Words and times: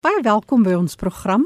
Baie 0.00 0.22
welkom 0.24 0.62
by 0.64 0.72
ons 0.72 0.94
program. 0.96 1.42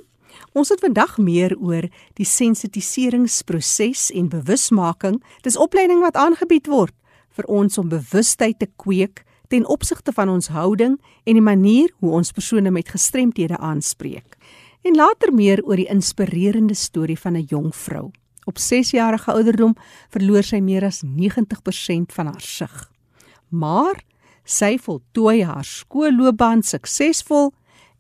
Ons 0.55 0.69
het 0.71 0.79
vandag 0.79 1.17
meer 1.19 1.57
oor 1.59 1.89
die 2.15 2.27
sensitiseringsproses 2.29 4.13
en 4.15 4.29
bewusmaking. 4.31 5.17
Dis 5.43 5.57
opleiding 5.59 6.05
wat 6.05 6.15
aangebied 6.15 6.71
word 6.71 6.95
vir 7.35 7.49
ons 7.51 7.81
om 7.83 7.89
bewustheid 7.91 8.61
te 8.63 8.69
kweek 8.79 9.25
ten 9.51 9.67
opsigte 9.67 10.15
van 10.15 10.31
ons 10.31 10.53
houding 10.55 10.95
en 11.27 11.35
die 11.35 11.43
manier 11.43 11.91
hoe 11.99 12.13
ons 12.21 12.31
persone 12.31 12.71
met 12.71 12.93
gestremthede 12.95 13.59
aanspreek. 13.59 14.39
En 14.87 14.95
later 15.03 15.35
meer 15.35 15.65
oor 15.67 15.83
die 15.83 15.91
inspirerende 15.91 16.79
storie 16.79 17.19
van 17.19 17.35
'n 17.35 17.51
jong 17.51 17.75
vrou. 17.75 18.13
Op 18.47 18.59
6 18.59 18.95
jarige 18.95 19.33
ouderdom 19.33 19.75
verloor 20.15 20.45
sy 20.45 20.61
meer 20.61 20.85
as 20.85 21.03
90% 21.03 22.13
van 22.13 22.27
haar 22.27 22.41
sig. 22.41 22.91
Maar 23.51 24.05
sy 24.45 24.79
voltooi 24.79 25.43
haar 25.43 25.65
skoolloopbaan 25.65 26.63
suksesvol 26.63 27.51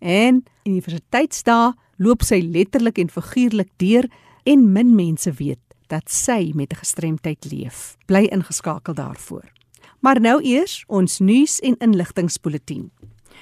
en 0.05 0.45
universiteitsdae 0.69 1.73
loop 1.97 2.23
sy 2.27 2.43
letterlik 2.45 2.99
en 3.01 3.11
figuurlik 3.13 3.71
deur 3.81 4.09
en 4.45 4.67
min 4.73 4.93
mense 4.95 5.33
weet 5.41 5.61
dat 5.89 6.11
sy 6.11 6.53
met 6.55 6.73
'n 6.73 6.83
gestremdheid 6.83 7.45
leef. 7.53 7.97
Bly 8.07 8.29
ingeskakel 8.33 8.95
daarvoor. 8.95 9.49
Maar 10.01 10.21
nou 10.21 10.43
eers 10.43 10.85
ons 10.87 11.19
nuus 11.19 11.61
en 11.61 11.77
inligtingspoletie. 11.79 12.91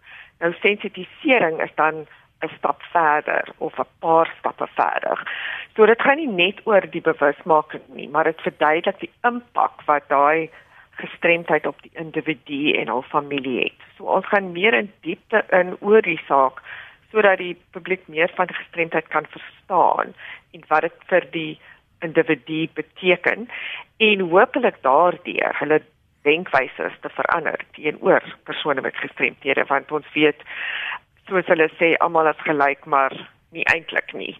Nou 0.42 0.52
sensitisering 0.60 1.62
is 1.64 1.72
dan 1.80 2.04
'n 2.44 2.52
stap 2.58 2.82
verder 2.92 3.44
of 3.58 3.78
'n 3.78 3.88
paar 3.98 4.28
stappe 4.38 4.68
verder. 4.74 5.18
So 5.74 5.86
dit 5.86 6.02
gaan 6.02 6.16
nie 6.16 6.28
net 6.28 6.60
oor 6.64 6.84
die 6.90 7.00
bewusmaking 7.00 7.82
nie, 7.88 8.08
maar 8.08 8.24
dit 8.24 8.40
verduidelik 8.40 9.00
die 9.00 9.12
impak 9.22 9.82
wat 9.86 10.08
daai 10.08 10.50
gestremdheid 11.00 11.66
op 11.66 11.82
die 11.82 11.92
individu 12.00 12.72
en 12.78 12.88
hul 12.88 13.04
familie 13.10 13.58
het. 13.64 13.86
So 13.96 14.04
ons 14.16 14.26
gaan 14.30 14.52
meer 14.52 14.74
in 14.74 14.92
diepte 15.06 15.44
in 15.50 15.76
oor 15.80 16.02
die 16.02 16.20
saak 16.28 16.62
sodat 17.14 17.38
die 17.38 17.54
publiek 17.70 18.02
meer 18.10 18.30
van 18.34 18.50
die 18.50 18.56
gestremdheid 18.58 19.08
kan 19.08 19.26
verstaan 19.30 20.14
en 20.52 20.64
wat 20.68 20.86
dit 20.86 21.04
vir 21.10 21.26
die 21.30 21.52
individu 22.02 22.66
beteken 22.74 23.48
en 24.08 24.24
hopelik 24.32 24.80
daardeur 24.82 25.54
hulle 25.60 25.80
denkwyse 26.26 26.90
te 27.04 27.12
verander 27.18 27.60
teenoor 27.76 28.24
persone 28.48 28.80
met 28.80 28.96
gestremthede 28.96 29.64
want 29.70 29.92
ons 29.92 30.10
weet 30.16 30.42
soos 31.28 31.46
hulle 31.52 31.68
sê 31.78 31.94
almal 32.04 32.32
is 32.32 32.44
gelyk 32.48 32.84
maar 32.84 33.14
nie 33.54 33.64
eintlik 33.70 34.12
nie. 34.18 34.34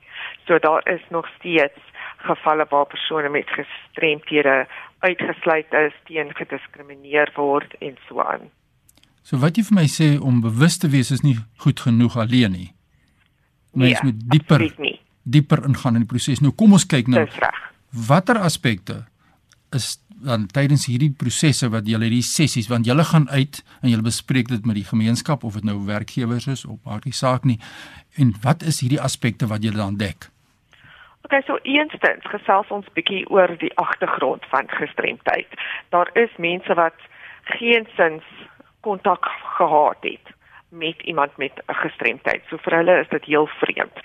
So 0.47 0.59
daar 0.59 0.83
is 0.91 1.05
nog 1.15 1.29
steeds 1.39 1.81
gevalle 2.25 2.67
waar 2.71 2.87
persone 2.91 3.31
met 3.33 3.49
gestremthede 3.53 4.65
uitgesluit 5.05 5.73
is, 5.87 5.97
teen 6.09 6.33
gediskrimineer 6.35 7.33
word 7.37 7.75
en 7.85 7.97
so 8.09 8.21
aan. 8.25 8.49
So 9.25 9.41
wat 9.41 9.57
jy 9.57 9.65
vir 9.69 9.79
my 9.81 9.87
sê 9.89 10.15
om 10.21 10.43
bewus 10.45 10.79
te 10.81 10.91
wees 10.93 11.13
is 11.15 11.25
nie 11.25 11.37
goed 11.65 11.81
genoeg 11.81 12.17
alleen 12.21 12.53
nie. 12.53 12.71
Mens 13.73 14.01
nee, 14.01 14.11
moet 14.13 14.25
dieper 14.37 14.69
dieper 15.25 15.65
ingaan 15.65 15.97
in 15.97 16.05
die 16.05 16.11
proses. 16.11 16.43
Nou 16.45 16.53
kom 16.53 16.77
ons 16.77 16.85
kyk 16.85 17.09
nou. 17.09 17.25
Watter 18.09 18.37
aspekte 18.45 19.05
is 19.75 19.95
dan 20.25 20.47
tydens 20.53 20.87
hierdie 20.89 21.11
prosesse 21.13 21.69
wat 21.73 21.89
julle 21.89 22.07
hierdie 22.07 22.25
sessies 22.25 22.69
want 22.71 22.87
julle 22.89 23.05
gaan 23.05 23.27
uit 23.33 23.61
en 23.83 23.91
julle 23.91 24.05
bespreek 24.05 24.49
dit 24.53 24.69
met 24.69 24.79
die 24.79 24.87
gemeenskap 24.89 25.45
of 25.45 25.59
dit 25.59 25.67
nou 25.69 25.79
werkgewers 25.89 26.47
is 26.53 26.65
of 26.65 26.79
maak 26.85 27.09
nie 27.09 27.17
saak 27.17 27.49
nie. 27.49 27.59
En 28.21 28.33
wat 28.45 28.63
is 28.63 28.81
hierdie 28.85 29.01
aspekte 29.01 29.49
wat 29.51 29.65
julle 29.65 29.81
dan 29.81 29.99
dek? 30.01 30.31
Okay, 31.25 31.43
so 31.47 31.57
eerstens 31.63 32.27
gesels 32.29 32.69
ons 32.69 32.89
bietjie 32.93 33.23
oor 33.33 33.49
die 33.57 33.73
agtergrond 33.81 34.45
van 34.53 34.69
gestremdheid. 34.69 35.49
Daar 35.89 36.11
is 36.21 36.33
mense 36.37 36.75
wat 36.77 37.07
geensins 37.57 38.27
kontak 38.85 39.25
gehad 39.57 40.05
het 40.05 40.35
met 40.69 41.01
iemand 41.03 41.37
met 41.37 41.53
'n 41.57 41.75
gestremdheid. 41.75 42.43
So 42.49 42.57
vir 42.57 42.77
hulle 42.77 43.01
is 43.01 43.09
dit 43.09 43.25
heel 43.25 43.47
vreemd. 43.47 43.97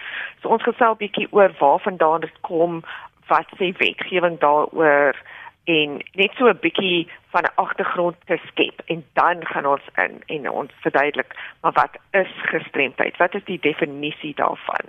So 0.42 0.48
ons 0.48 0.64
gesels 0.64 0.98
bietjie 0.98 1.28
oor 1.32 1.52
waarvandaan 1.60 2.22
dit 2.22 2.38
kom, 2.42 2.84
wat 3.28 3.48
sê 3.58 3.76
wetgewing 3.78 4.40
daaroor 4.40 5.16
en 5.70 6.02
net 6.14 6.32
so 6.38 6.50
'n 6.50 6.60
bietjie 6.66 7.08
van 7.34 7.44
'n 7.44 7.56
agtergrond 7.56 8.16
te 8.26 8.38
skep 8.48 8.82
en 8.86 9.06
dan 9.14 9.46
gaan 9.46 9.66
ons 9.66 9.88
in 9.96 10.24
en 10.26 10.50
ons 10.50 10.72
verduidelik 10.82 11.36
maar 11.62 11.72
wat 11.72 11.96
is 12.12 12.32
gestremdheid? 12.54 13.18
Wat 13.18 13.36
is 13.36 13.44
die 13.44 13.60
definisie 13.60 14.34
daarvan? 14.36 14.86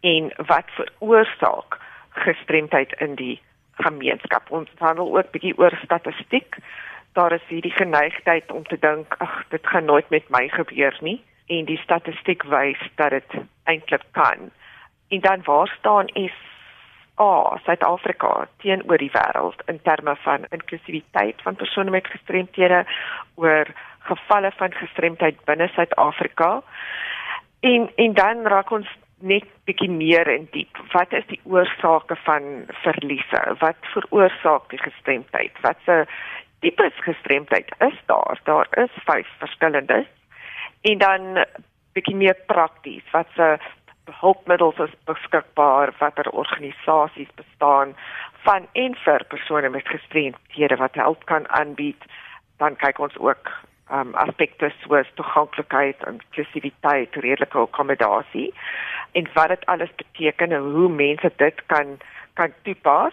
En 0.00 0.32
wat 0.36 0.66
veroorsaak 0.78 1.78
gestremdheid 2.10 2.92
in 2.92 3.14
die 3.14 3.40
gemeenskap? 3.72 4.50
Ons 4.50 4.70
handel 4.78 5.16
ook 5.16 5.30
bietjie 5.30 5.58
oor 5.58 5.78
statistiek. 5.84 6.56
Daar 7.12 7.32
is 7.32 7.46
hierdie 7.48 7.76
geneigtheid 7.82 8.52
om 8.52 8.64
te 8.64 8.78
dink 8.78 9.14
ag 9.18 9.44
dit 9.48 9.66
gaan 9.66 9.84
nooit 9.84 10.08
met 10.10 10.28
my 10.28 10.48
gebeur 10.48 10.96
nie 11.00 11.20
en 11.46 11.64
die 11.64 11.78
statistiek 11.78 12.42
wys 12.42 12.80
dat 12.94 13.10
dit 13.10 13.30
eintlik 13.64 14.04
kan. 14.10 14.50
En 15.08 15.20
dan 15.20 15.42
waar 15.44 15.74
staan 15.78 16.06
is 16.06 16.51
A, 17.22 17.58
Suid-Afrika 17.64 18.32
teenoor 18.64 18.98
die 18.98 19.12
wêreld 19.14 19.62
in 19.70 19.78
terme 19.86 20.16
van 20.24 20.46
inklusiwiteit 20.50 21.42
van 21.46 21.58
persone 21.60 21.94
met 21.94 22.10
gestremthede 22.10 22.82
oor 23.34 23.70
gevalle 24.08 24.50
van 24.58 24.74
gestremdheid 24.74 25.44
binne 25.44 25.68
Suid-Afrika. 25.74 26.62
En 27.60 27.90
en 27.96 28.14
dan 28.18 28.46
raak 28.54 28.70
ons 28.70 28.88
net 29.22 29.46
bietjie 29.68 29.90
meer 29.90 30.26
in 30.34 30.48
diep. 30.54 30.78
Wat 30.92 31.12
is 31.14 31.26
die 31.30 31.40
oorsake 31.44 32.16
van 32.26 32.48
verliese? 32.82 33.42
Wat 33.60 33.90
veroorsaak 33.94 34.66
die 34.70 34.80
gestremdheid? 34.82 35.60
Wat 35.62 35.78
se 35.86 36.02
tipe 36.60 36.90
gestremdheid 37.06 37.70
is 37.86 38.00
daar? 38.10 38.40
Daar 38.44 38.66
is 38.84 38.98
vyf 39.06 39.28
verskillende. 39.38 40.02
En 40.90 40.98
dan 40.98 41.44
bietjie 41.94 42.16
meer 42.16 42.36
prakties. 42.46 43.04
Wat 43.12 43.30
se 43.36 43.56
hulpmiddels 44.10 44.78
is 44.78 44.94
beskikbaar 45.04 45.94
watter 45.98 46.30
organisasies 46.30 47.28
bestaan 47.34 47.94
van 48.44 48.66
en 48.72 48.94
vir 49.04 49.24
persone 49.28 49.68
met 49.68 49.88
gestremdhede 49.88 50.76
wat 50.76 50.94
hulp 50.94 51.24
kan 51.24 51.48
aanbied 51.48 52.08
dan 52.58 52.76
kyk 52.76 52.98
ons 52.98 53.16
ook 53.18 53.50
um 53.92 54.14
aspekte 54.14 54.70
soos 54.80 55.10
toeganklikheid 55.14 56.02
en 56.06 56.20
inklusiwiteit 56.20 57.14
redelike 57.14 57.58
akkommodasie 57.58 58.52
en 59.12 59.28
wat 59.34 59.48
dit 59.48 59.66
alles 59.66 59.94
beteken 59.96 60.52
en 60.52 60.70
hoe 60.76 60.88
mense 60.88 61.32
dit 61.36 61.62
kan 61.66 61.98
kan 62.34 62.52
toepas. 62.62 63.12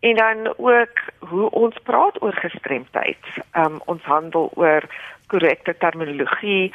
En 0.00 0.16
dan 0.16 0.54
ook 0.56 1.00
hoe 1.18 1.50
ons 1.50 1.76
praat 1.82 2.22
oor 2.22 2.32
gestremdheid. 2.32 3.24
Um 3.52 3.80
ons 3.84 4.02
handel 4.02 4.50
oor 4.54 4.82
korrekte 5.26 5.76
terminologie 5.78 6.74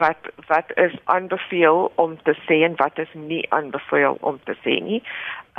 wat 0.00 0.30
wat 0.48 0.72
is 0.74 0.94
aanbeveel 1.04 1.92
om 1.94 2.16
te 2.22 2.34
sê 2.46 2.62
en 2.66 2.76
wat 2.76 2.98
is 2.98 3.12
nie 3.12 3.44
aanbeveel 3.56 4.16
om 4.20 4.40
te 4.48 4.56
sê 4.64 4.80
nie. 4.88 5.02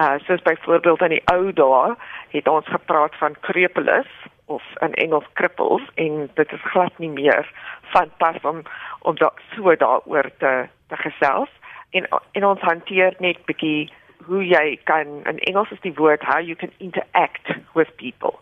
Uh 0.02 0.18
soos 0.26 0.42
byvoorbeeld 0.42 1.02
in 1.08 1.16
die 1.16 1.24
ou 1.34 1.54
dae 1.54 1.96
het 2.36 2.48
ons 2.48 2.68
gepraat 2.76 3.16
van 3.22 3.38
crepelis 3.48 4.12
of 4.46 4.64
in 4.80 4.94
Engels 5.06 5.30
cripples 5.34 5.86
en 5.96 6.30
dit 6.34 6.54
is 6.58 6.70
glad 6.74 6.98
nie 6.98 7.10
meer 7.10 7.50
van 7.94 8.10
pas 8.18 8.38
om 8.42 8.64
om 9.00 9.16
da, 9.16 9.32
so 9.56 9.76
daaroor 9.76 10.32
te 10.44 10.54
te 10.88 11.02
gesels 11.06 11.50
en 11.92 12.08
en 12.32 12.46
ons 12.54 12.70
hanteer 12.72 13.16
net 13.20 13.46
bietjie 13.46 13.92
hoe 14.26 14.44
jy 14.46 14.80
kan 14.90 15.22
in 15.30 15.40
Engels 15.50 15.72
is 15.72 15.86
die 15.86 15.96
woord 16.02 16.26
how 16.26 16.40
you 16.40 16.56
can 16.56 16.74
interact 16.78 17.54
with 17.78 17.96
people. 17.96 18.40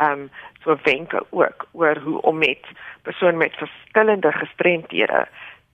Um 0.00 0.30
so 0.64 0.76
wenke 0.82 1.26
ook 1.30 1.66
oor 1.72 1.96
hoe 2.04 2.20
om 2.20 2.38
met 2.38 2.66
persone 3.02 3.36
met 3.36 3.56
verskillende 3.56 4.32
gestremthede 4.32 5.26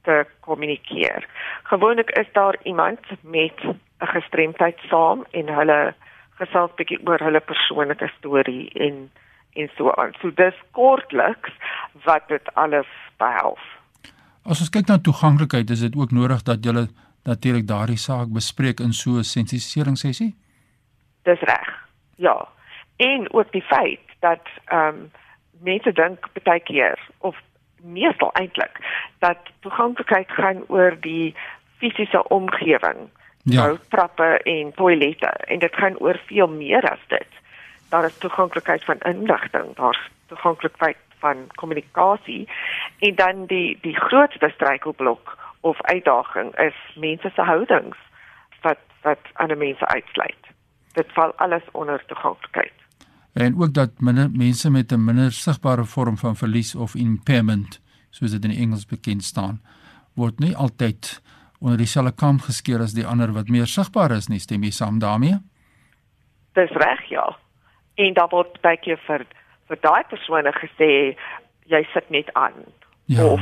te 0.03 0.27
kommunikeer. 0.41 1.27
Gewoonlik 1.63 2.11
is 2.11 2.27
daar 2.33 2.57
iemand 2.63 3.01
met 3.21 3.57
'n 3.63 4.07
gestremdheid 4.07 4.79
saam 4.89 5.25
en 5.31 5.55
hulle 5.55 5.95
gesels 6.31 6.75
bietjie 6.75 7.01
oor 7.07 7.19
hulle 7.19 7.41
persoonlike 7.41 8.11
storie 8.19 8.71
en 8.73 9.11
en 9.53 9.71
so 9.77 9.91
aan. 9.91 10.13
So 10.21 10.31
dis 10.35 10.55
kortliks 10.71 11.51
wat 12.05 12.29
dit 12.29 12.55
alles 12.55 12.87
behels. 13.17 13.65
As 14.43 14.61
ons 14.61 14.71
kyk 14.71 14.87
na 14.87 14.99
toeganklikheid, 14.99 15.71
is 15.71 15.81
dit 15.81 15.97
ook 15.97 16.11
nodig 16.11 16.43
dat 16.43 16.65
jy 16.65 16.87
natuurlik 17.25 17.67
daardie 17.67 17.99
saak 17.99 18.31
bespreek 18.33 18.81
in 18.81 18.93
so 18.93 19.11
'n 19.19 19.25
sensitiseringssessie? 19.25 20.37
Dis 21.23 21.41
reg. 21.41 21.69
Ja. 22.17 22.49
En 22.97 23.33
ook 23.33 23.53
die 23.53 23.63
feit 23.63 24.10
dat 24.21 24.47
ehm 24.65 24.87
um, 24.87 25.11
mense 25.61 25.93
dink 25.93 26.27
baie 26.43 26.61
keer 26.61 26.99
of 27.19 27.37
meestal 27.83 28.33
eintlik 28.33 28.79
dat 29.19 29.39
toeganklikheid 29.61 30.31
gaan 30.31 30.65
oor 30.69 30.97
die 31.01 31.35
fisiese 31.77 32.29
omgewing. 32.29 33.09
Ja. 33.43 33.65
Nou 33.65 33.79
trappe 33.89 34.39
en 34.43 34.73
toilette 34.75 35.27
en 35.27 35.59
dit 35.59 35.75
gaan 35.75 35.99
oor 35.99 36.21
veel 36.27 36.49
meer 36.49 36.91
as 36.91 37.05
dit. 37.09 37.29
Daar 37.89 38.05
is 38.05 38.19
toeganklikheid 38.19 38.85
van 38.85 38.99
inligting, 38.99 39.77
daar's 39.77 40.11
toeganklikheid 40.27 40.97
van 41.19 41.47
kommunikasie 41.55 42.49
en 42.99 43.15
dan 43.15 43.47
die 43.47 43.79
die 43.81 43.97
grootste 43.97 44.51
struikelblok 44.55 45.39
of 45.61 45.83
uitdaging 45.83 46.57
is 46.59 46.77
mense 46.97 47.31
se 47.35 47.43
houdings 47.43 47.97
wat 48.61 48.79
wat 49.03 49.21
ander 49.33 49.57
mense 49.57 49.87
uitsluit. 49.87 50.45
Dit 50.93 51.13
val 51.13 51.33
alles 51.37 51.63
onder 51.73 52.05
toeganklikheid 52.07 52.80
en 53.33 53.57
ook 53.61 53.75
dat 53.75 54.01
minder 54.01 54.31
mense 54.31 54.71
met 54.71 54.93
'n 54.93 55.05
minder 55.05 55.33
sigbare 55.33 55.85
vorm 55.85 56.17
van 56.17 56.37
verlies 56.37 56.75
of 56.75 56.95
impairment 56.95 57.81
soos 58.11 58.31
dit 58.31 58.45
in 58.45 58.51
Engels 58.51 58.87
bekend 58.87 59.25
staan 59.25 59.61
word 60.15 60.39
nie 60.39 60.57
altyd 60.57 61.23
onder 61.61 61.79
dieselfde 61.79 62.13
kam 62.13 62.41
geskeer 62.41 62.81
as 62.81 62.93
die 62.97 63.07
ander 63.07 63.33
wat 63.33 63.49
meer 63.49 63.67
sigbaar 63.67 64.11
is 64.11 64.29
nie. 64.29 64.41
Stem 64.41 64.63
jy 64.63 64.71
saam 64.71 64.99
daarmee? 64.99 65.39
Dis 66.53 66.71
reg 66.71 67.03
ja. 67.09 67.37
En 67.95 68.15
daar 68.15 68.31
word 68.33 68.61
baie 68.65 68.77
keer 68.77 69.01
vir 69.07 69.27
vir 69.69 69.79
daai 69.81 70.05
persone 70.11 70.53
gesê 70.53 71.17
jy 71.71 71.83
sit 71.93 72.11
net 72.11 72.33
aan. 72.35 72.65
Ja. 73.05 73.25
of 73.25 73.41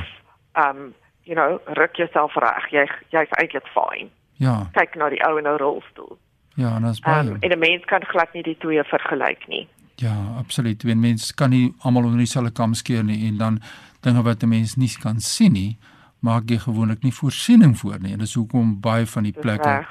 um 0.54 0.94
you 1.22 1.34
know 1.34 1.60
ruk 1.76 1.96
jouself 1.96 2.34
reg. 2.34 2.70
Jy 2.72 2.86
jy's 3.10 3.34
eintlik 3.40 3.66
fyn 3.74 4.10
ja. 4.38 4.68
Kyk 4.72 4.94
na 4.94 5.10
die 5.10 5.22
ou 5.26 5.38
in 5.38 5.46
'n 5.46 5.58
rolstoel. 5.58 6.18
Ja, 6.54 6.76
en 6.76 6.84
as 6.84 7.00
baie. 7.00 7.30
Um, 7.30 7.36
en 7.40 7.50
'n 7.50 7.58
mens 7.58 7.84
kan 7.84 8.04
glad 8.04 8.32
nie 8.32 8.42
die 8.42 8.56
twee 8.58 8.84
vergelyk 8.84 9.46
nie. 9.48 9.68
Ja, 9.98 10.14
absoluut. 10.38 10.82
Wen 10.82 11.00
mens 11.00 11.34
kan 11.34 11.50
nie 11.50 11.72
almal 11.78 12.04
onder 12.04 12.18
dieselfde 12.22 12.52
kam 12.54 12.74
skeer 12.74 13.02
nie 13.04 13.26
en 13.26 13.36
dan 13.36 13.60
dinge 14.06 14.22
wat 14.22 14.42
'n 14.42 14.48
mens 14.48 14.76
nie 14.76 14.90
kan 15.00 15.20
sien 15.20 15.52
nie, 15.52 15.76
maak 16.20 16.50
jy 16.50 16.58
gewoonlik 16.58 17.02
nie 17.02 17.12
voorsiening 17.12 17.78
voor 17.78 17.98
nie. 18.00 18.12
En 18.12 18.18
dis 18.18 18.34
hoekom 18.34 18.80
baie 18.80 19.06
van 19.06 19.22
die 19.22 19.32
plekke 19.32 19.86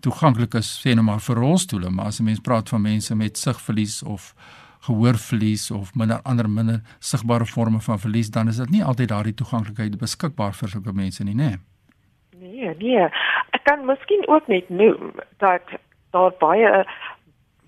toeganklik 0.00 0.54
is 0.54 0.82
sê 0.82 0.94
net 0.94 1.04
maar 1.04 1.20
vir 1.20 1.36
rolstoele, 1.36 1.90
maar 1.90 2.06
as 2.06 2.20
'n 2.20 2.24
mens 2.24 2.40
praat 2.40 2.68
van 2.68 2.82
mense 2.82 3.14
met 3.14 3.38
sigverlies 3.38 4.02
of 4.02 4.34
gehoorverlies 4.80 5.70
of 5.70 5.94
minder 5.94 6.20
ander 6.22 6.50
minder 6.50 6.80
sigbare 6.98 7.46
forme 7.46 7.80
van 7.80 7.98
verlies, 7.98 8.30
dan 8.30 8.48
is 8.48 8.56
dit 8.56 8.70
nie 8.70 8.84
altyd 8.84 9.08
daardie 9.08 9.34
toeganklikheid 9.34 9.98
beskikbaar 9.98 10.54
vir 10.54 10.68
sulke 10.68 10.92
mense 10.92 11.24
nie, 11.24 11.34
nê? 11.34 11.56
Nee, 12.38 12.74
nee. 12.78 13.08
Ek 13.50 13.64
kan 13.64 13.86
miskien 13.86 14.28
ook 14.28 14.46
net 14.46 14.68
noem 14.68 15.12
dat 15.38 15.62
daar 16.10 16.32
baie 16.38 16.84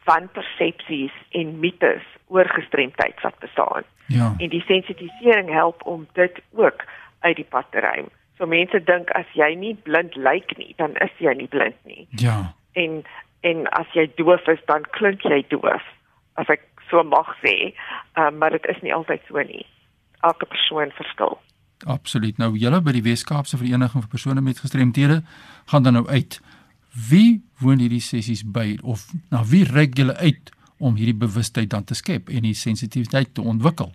wanpersepsies 0.08 1.14
en 1.36 1.58
mites 1.60 2.04
oor 2.32 2.48
gestremdheid 2.56 3.20
wat 3.22 3.38
bestaan. 3.44 3.84
Ja. 4.06 4.34
En 4.38 4.48
die 4.48 4.64
sensitisering 4.64 5.52
help 5.52 5.84
om 5.86 6.06
dit 6.12 6.40
ook 6.56 6.84
uit 7.20 7.36
die 7.36 7.48
pad 7.48 7.66
te 7.70 7.80
ruim. 7.80 8.08
So 8.38 8.46
mense 8.46 8.80
dink 8.84 9.10
as 9.18 9.28
jy 9.34 9.50
nie 9.58 9.74
blind 9.74 10.16
lyk 10.16 10.54
nie, 10.58 10.72
dan 10.78 10.94
is 11.04 11.14
jy 11.18 11.34
nie 11.36 11.50
blind 11.50 11.78
nie. 11.84 12.06
Ja. 12.22 12.54
En 12.72 13.02
en 13.46 13.66
as 13.78 13.90
jy 13.94 14.08
doof 14.18 14.48
is, 14.50 14.62
dan 14.66 14.86
klink 14.96 15.22
jy 15.22 15.44
doof. 15.50 15.84
As 16.40 16.48
ek 16.50 16.64
so 16.90 17.02
mag 17.06 17.28
sê, 17.42 17.74
um, 18.18 18.38
maar 18.38 18.54
dit 18.56 18.64
is 18.66 18.80
nie 18.82 18.94
altyd 18.94 19.22
so 19.28 19.42
nie. 19.46 19.66
Elke 20.26 20.46
persoon 20.50 20.90
verskil. 20.96 21.38
Absoluut. 21.86 22.38
Nou 22.38 22.56
julle 22.58 22.80
by 22.82 22.94
die 22.96 23.04
Weskaapse 23.04 23.58
Vereniging 23.60 24.02
vir 24.02 24.10
persone 24.10 24.42
met 24.42 24.62
gestremthede 24.62 25.20
gaan 25.70 25.86
dan 25.86 26.00
nou 26.00 26.06
uit 26.08 26.40
Wie 26.92 27.44
woon 27.60 27.78
hierdie 27.82 28.02
sessies 28.02 28.42
by 28.42 28.78
of 28.82 29.08
na 29.30 29.42
wie 29.44 29.64
reik 29.68 29.98
julle 29.98 30.16
uit 30.16 30.52
om 30.78 30.96
hierdie 30.96 31.16
bewustheid 31.16 31.70
dan 31.70 31.84
te 31.84 31.94
skep 31.94 32.30
en 32.32 32.46
die 32.46 32.56
sensitiwiteit 32.56 33.34
te 33.34 33.44
ontwikkel? 33.44 33.92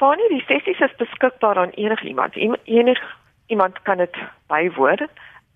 Van 0.00 0.18
hierdie 0.18 0.44
sessies 0.48 0.80
is 0.80 0.96
beskikbaar 0.98 1.58
aan 1.58 1.74
enigiemand. 1.78 2.36
Enig 2.64 3.00
iemand 3.46 3.82
kan 3.82 4.00
dit 4.02 4.16
bywoon. 4.48 5.06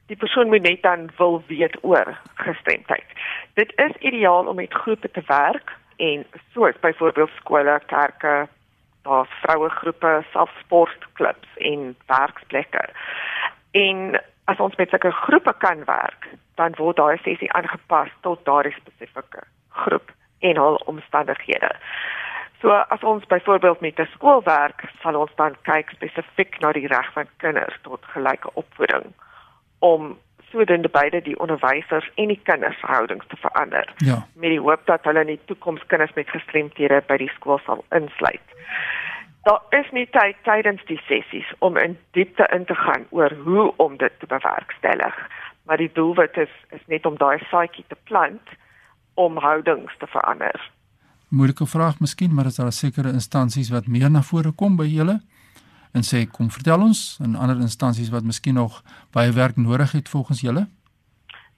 Die 0.06 0.16
persoon 0.20 0.48
moet 0.52 0.62
net 0.62 0.82
dan 0.82 1.08
wil 1.16 1.42
weet 1.48 1.76
oor 1.82 2.18
gestremdheid. 2.34 3.06
Dit 3.54 3.72
is 3.76 3.96
ideaal 4.00 4.46
om 4.46 4.56
met 4.56 4.74
groepe 4.74 5.10
te 5.10 5.22
werk 5.26 5.72
en 5.96 6.26
soos 6.52 6.78
byvoorbeeld 6.80 7.30
skole, 7.40 7.80
kerke, 7.86 8.48
daar 9.02 9.26
vroue 9.42 9.68
groepe, 9.68 10.24
selfs 10.32 10.58
sportklubs 10.64 11.48
en 11.56 11.96
werksplekke. 12.06 12.88
En 13.70 14.20
as 14.44 14.60
ons 14.60 14.76
met 14.76 14.88
sulke 14.88 15.10
groepe 15.10 15.54
kan 15.58 15.84
werk, 15.84 16.28
dan 16.60 16.76
word 16.76 16.96
daai 16.96 17.16
sessie 17.22 17.52
aangepas 17.52 18.10
tot 18.26 18.44
daardie 18.44 18.74
spesifieke 18.76 19.46
groep 19.84 20.12
en 20.38 20.60
hul 20.60 20.76
omstandighede. 20.90 21.70
So 22.60 22.72
as 22.72 23.02
ons 23.02 23.26
byvoorbeeld 23.26 23.80
met 23.80 23.98
'n 24.00 24.08
skool 24.12 24.42
werk, 24.44 24.84
sal 25.02 25.16
ons 25.20 25.34
dan 25.36 25.56
kyk 25.62 25.90
spesifiek 25.90 26.60
na 26.60 26.72
die 26.72 26.86
reg 26.86 27.12
van 27.12 27.26
kinders 27.36 27.76
tot 27.82 28.04
gelyke 28.04 28.50
opvoeding 28.54 29.12
om 29.78 30.18
sodoende 30.50 30.88
beide 30.88 31.22
die 31.22 31.38
onderwysers 31.38 32.10
en 32.14 32.28
die 32.28 32.40
kinders 32.42 32.76
verhoudings 32.76 33.26
te 33.26 33.36
verander. 33.36 33.92
Ja. 33.96 34.26
Met 34.34 34.50
die 34.50 34.60
hoop 34.60 34.86
dat 34.86 35.04
hulle 35.04 35.20
in 35.20 35.32
die 35.34 35.40
toekoms 35.44 35.86
kinders 35.86 36.12
met 36.14 36.30
gestremthede 36.30 37.02
by 37.06 37.16
die 37.16 37.32
skool 37.36 37.60
sal 37.66 37.84
insluit. 37.90 38.48
Daar 39.44 39.62
is 39.76 39.90
nie 39.92 40.06
tyd 40.08 40.36
tydens 40.42 40.84
die 40.88 41.00
sessies 41.04 41.48
om 41.58 41.76
in 41.76 41.98
diepte 42.16 42.46
in 42.56 42.64
te 42.64 42.74
gaan 42.74 43.02
oor 43.10 43.32
hoe 43.44 43.66
om 43.76 43.96
dit 44.00 44.12
te 44.18 44.26
bewerkstellig, 44.26 45.16
maar 45.68 45.76
die 45.76 45.90
doelwit 45.92 46.36
is 46.36 46.54
is 46.72 46.84
net 46.86 47.06
om 47.06 47.18
daai 47.20 47.38
saadjie 47.50 47.84
te 47.88 47.98
plant 48.08 48.54
om 49.14 49.36
houdings 49.36 49.92
te 49.98 50.06
verander. 50.06 50.70
Moeilike 51.28 51.66
vraag 51.66 52.00
miskien, 52.00 52.34
maar 52.34 52.46
is 52.46 52.56
daar 52.56 52.72
sekere 52.72 53.12
instansies 53.12 53.70
wat 53.70 53.86
meer 53.86 54.10
na 54.10 54.22
vore 54.22 54.52
kom 54.52 54.76
by 54.80 54.86
julle? 54.88 55.18
En 55.92 56.02
sê 56.02 56.24
kom 56.30 56.48
vertel 56.50 56.80
ons 56.80 57.02
in 57.24 57.36
ander 57.36 57.60
instansies 57.60 58.10
wat 58.14 58.24
miskien 58.24 58.56
nog 58.56 58.80
baie 59.12 59.32
werk 59.32 59.56
nodig 59.56 59.92
het 59.92 60.08
volgens 60.08 60.40
julle? 60.40 60.64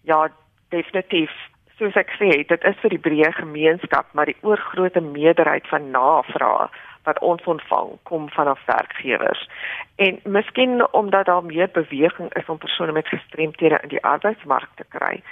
Ja, 0.02 0.26
definitief. 0.74 1.30
Soos 1.78 1.94
ek 1.94 2.10
sê, 2.18 2.42
dit 2.50 2.68
is 2.72 2.82
vir 2.82 2.96
die 2.96 3.02
breë 3.06 3.32
gemeenskap, 3.38 4.10
maar 4.12 4.26
die 4.26 4.38
oorgrootste 4.42 5.00
meerderheid 5.00 5.66
van 5.70 5.90
navrae 5.94 6.68
wat 7.06 7.18
ons 7.18 7.44
ontvang 7.44 7.88
kom 8.02 8.30
vanaf 8.30 8.64
werkgewers. 8.66 9.48
En 9.96 10.18
miskien 10.24 10.92
omdat 10.92 11.26
daar 11.26 11.44
meer 11.44 11.68
beweging 11.72 12.34
is 12.34 12.46
om 12.46 12.58
persone 12.58 12.92
met 12.92 13.08
gestremthede 13.08 13.78
in 13.82 13.88
die 13.88 14.02
arbeidsmark 14.04 14.68
te 14.74 14.84
kry. 14.88 15.22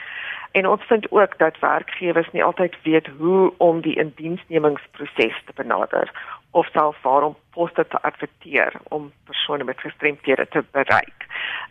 En 0.51 0.69
ons 0.69 0.85
vind 0.87 1.11
ook 1.11 1.39
dat 1.39 1.59
werkgewers 1.59 2.31
nie 2.31 2.45
altyd 2.45 2.77
weet 2.83 3.07
hoe 3.19 3.53
om 3.57 3.81
die 3.81 3.97
indiensnemingsproses 3.97 5.43
te 5.45 5.53
benader 5.55 6.13
of 6.51 6.67
selfs 6.67 7.03
waar 7.03 7.23
om 7.23 7.37
poste 7.51 7.87
te 7.87 8.03
adverteer 8.03 8.73
om 8.89 9.13
persone 9.25 9.65
met 9.65 9.81
gestremthede 9.81 10.47
te 10.49 10.65
bereik. 10.71 11.27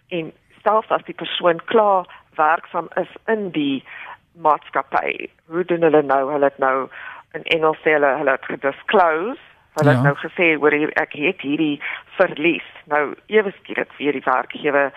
En 0.08 0.34
selfs 0.64 0.90
as 0.90 1.04
die 1.04 1.16
persoon 1.16 1.64
klaar 1.66 2.06
werksaam 2.36 2.88
is 3.00 3.16
in 3.26 3.50
die 3.52 3.84
maatskappy, 4.32 5.30
hoe 5.46 5.66
doen 5.66 5.82
hulle 5.82 6.02
nou? 6.02 6.32
Hulle 6.32 6.52
het 6.52 6.58
nou 6.58 6.90
in 7.32 7.44
Engels 7.56 7.80
sê 7.86 7.96
hulle 7.96 8.12
hulle 8.20 8.36
het 8.36 8.52
gedisclose 8.52 9.53
Hulle 9.74 9.92
ja. 9.92 9.96
het 9.98 10.06
nou 10.06 10.16
gesê 10.22 10.54
hoor 10.62 10.74
ek 10.74 11.16
het 11.18 11.42
hierdie 11.42 11.82
verlies. 12.18 12.68
Nou 12.92 13.16
ewe 13.28 13.54
skielik 13.60 13.94
vir 13.98 14.14
die 14.14 14.26
werkgewer 14.26 14.94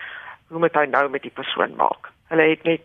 hoe 0.47 0.59
moet 0.59 0.75
hy 0.75 0.85
nou 0.85 1.09
met 1.09 1.25
die 1.25 1.33
persoon 1.33 1.75
maak? 1.75 2.11
Hulle 2.31 2.49
het 2.51 2.63
net 2.63 2.83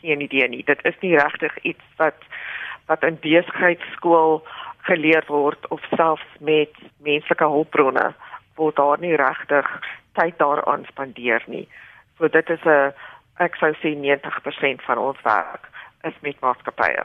geen 0.00 0.20
idee 0.20 0.48
nie. 0.48 0.64
Dit 0.64 0.82
is 0.84 0.98
nie 1.00 1.16
regtig 1.16 1.56
iets 1.62 1.84
wat 1.96 2.18
wat 2.90 3.04
in 3.06 3.18
besigheidskool 3.22 4.40
geleer 4.88 5.24
word 5.28 5.68
of 5.70 5.84
selfs 5.94 6.26
met 6.40 6.74
menslike 7.06 7.46
hulpbronne 7.54 8.10
word 8.58 8.76
daar 8.76 8.98
nie 9.00 9.14
regtig 9.16 9.68
tyd 10.18 10.38
daaraan 10.38 10.84
spandeer 10.88 11.44
nie. 11.46 11.68
So 12.18 12.28
dit 12.28 12.50
is 12.50 12.64
'n 12.64 12.92
ek 13.38 13.56
sou 13.56 13.72
sê 13.80 13.94
90% 13.96 14.82
van 14.82 14.98
ons 14.98 15.20
werk 15.22 15.68
is 16.04 16.14
met 16.20 16.40
maatskappye. 16.40 17.04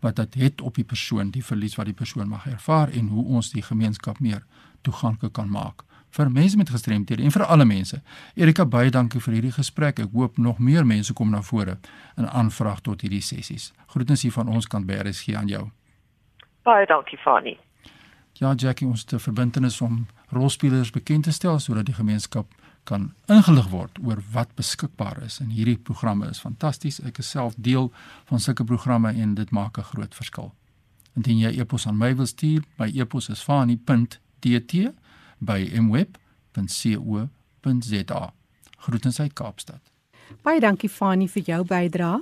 wat 0.01 0.17
dit 0.17 0.35
het 0.35 0.61
op 0.61 0.75
die 0.75 0.85
persoon, 0.85 1.31
die 1.31 1.45
verlies 1.45 1.77
wat 1.77 1.87
die 1.87 1.97
persoon 1.97 2.29
mag 2.29 2.47
ervaar 2.47 2.89
en 2.89 3.09
hoe 3.09 3.25
ons 3.25 3.53
die 3.53 3.63
gemeenskap 3.63 4.21
meer 4.21 4.45
toeganklik 4.83 5.33
kan 5.33 5.51
maak 5.51 5.85
vir 6.11 6.31
mense 6.31 6.57
met 6.57 6.71
gestremthede 6.71 7.23
en 7.23 7.31
vir 7.31 7.45
alle 7.47 7.65
mense. 7.65 8.01
Erika 8.35 8.67
baie 8.67 8.91
dankie 8.91 9.21
vir 9.23 9.37
hierdie 9.39 9.55
gesprek. 9.55 10.03
Ek 10.03 10.15
hoop 10.15 10.39
nog 10.39 10.59
meer 10.59 10.87
mense 10.87 11.15
kom 11.15 11.31
na 11.31 11.43
vore 11.47 11.79
in 12.19 12.27
aanvraag 12.27 12.83
tot 12.87 13.05
hierdie 13.05 13.23
sessies. 13.23 13.71
Groetens 13.95 14.25
hier 14.27 14.35
van 14.35 14.49
ons 14.49 14.67
kant 14.67 14.87
by 14.87 15.01
RSG 15.05 15.37
aan 15.39 15.51
jou. 15.51 15.69
Baie 16.67 16.87
dankie 16.87 17.19
Fani. 17.23 17.57
Ja, 18.41 18.55
Jackie, 18.57 18.89
ons 18.89 19.05
te 19.05 19.19
verbintenis 19.19 19.81
om 19.85 20.07
rolspelers 20.33 20.91
bekend 20.91 21.27
te 21.29 21.33
stel 21.33 21.59
sodat 21.61 21.87
die 21.87 21.95
gemeenskap 21.95 22.49
kan 22.85 23.15
ingelig 23.27 23.69
word 23.71 23.99
oor 24.05 24.23
wat 24.33 24.55
beskikbaar 24.55 25.23
is 25.23 25.41
en 25.41 25.51
hierdie 25.55 25.79
programme 25.79 26.29
is 26.31 26.41
fantasties. 26.41 27.01
Ek 27.07 27.19
is 27.19 27.31
self 27.31 27.55
deel 27.57 27.93
van 28.31 28.41
sulke 28.41 28.65
programme 28.65 29.13
en 29.13 29.35
dit 29.35 29.51
maak 29.51 29.79
'n 29.79 29.83
groot 29.83 30.15
verskil. 30.15 30.55
Indien 31.17 31.39
jy 31.39 31.59
e-pos 31.61 31.87
aan 31.87 31.99
my 31.99 32.17
wil 32.17 32.27
stuur, 32.27 32.63
my 32.79 32.91
e-pos 32.95 33.29
is 33.29 33.43
fani.dt 33.43 34.73
by 35.39 35.71
mweb.co.za. 35.81 36.23
Groetens 38.79 39.21
uit 39.21 39.33
Kaapstad. 39.33 39.81
Baie 40.43 40.61
dankie 40.61 40.89
Fani 40.89 41.29
vir 41.29 41.43
jou 41.43 41.65
bydrae. 41.65 42.21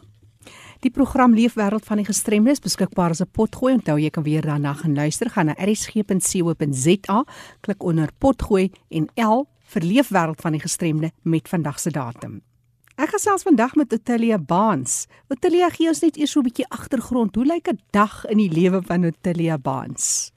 Die 0.80 0.90
program 0.90 1.34
Leefwêreld 1.34 1.84
van 1.84 1.96
die 2.00 2.06
Gestremdes 2.06 2.60
beskikbaar 2.62 3.10
as 3.10 3.20
'n 3.20 3.30
potgooi. 3.32 3.74
Onthou 3.74 3.98
jy 3.98 4.10
kan 4.10 4.22
weer 4.22 4.42
daarna 4.42 4.72
gaan 4.72 4.94
luister. 4.94 5.30
Gaan 5.30 5.46
na 5.46 5.52
rsg.co.za, 5.52 7.24
klik 7.60 7.82
onder 7.82 8.10
potgooi 8.18 8.70
en 8.88 9.08
L 9.14 9.46
vir 9.72 9.82
leefwêreld 9.82 10.40
van 10.40 10.52
die 10.56 10.60
gestremde 10.60 11.10
met 11.22 11.48
vandag 11.48 11.78
se 11.78 11.90
datum. 11.90 12.40
Ek 12.98 13.12
gesels 13.14 13.44
vandag 13.46 13.76
met 13.78 13.92
Otilia 13.94 14.38
Baans. 14.38 15.06
Otilia 15.30 15.68
gee 15.70 15.86
ons 15.86 16.00
net 16.02 16.16
eers 16.18 16.32
so 16.32 16.40
'n 16.40 16.48
bietjie 16.48 16.66
agtergrond. 16.68 17.34
Hoe 17.36 17.46
lyk 17.46 17.68
'n 17.68 17.78
dag 17.92 18.24
in 18.26 18.38
die 18.38 18.50
lewe 18.50 18.82
van 18.82 19.04
Otilia 19.04 19.58
Baans? 19.58 20.32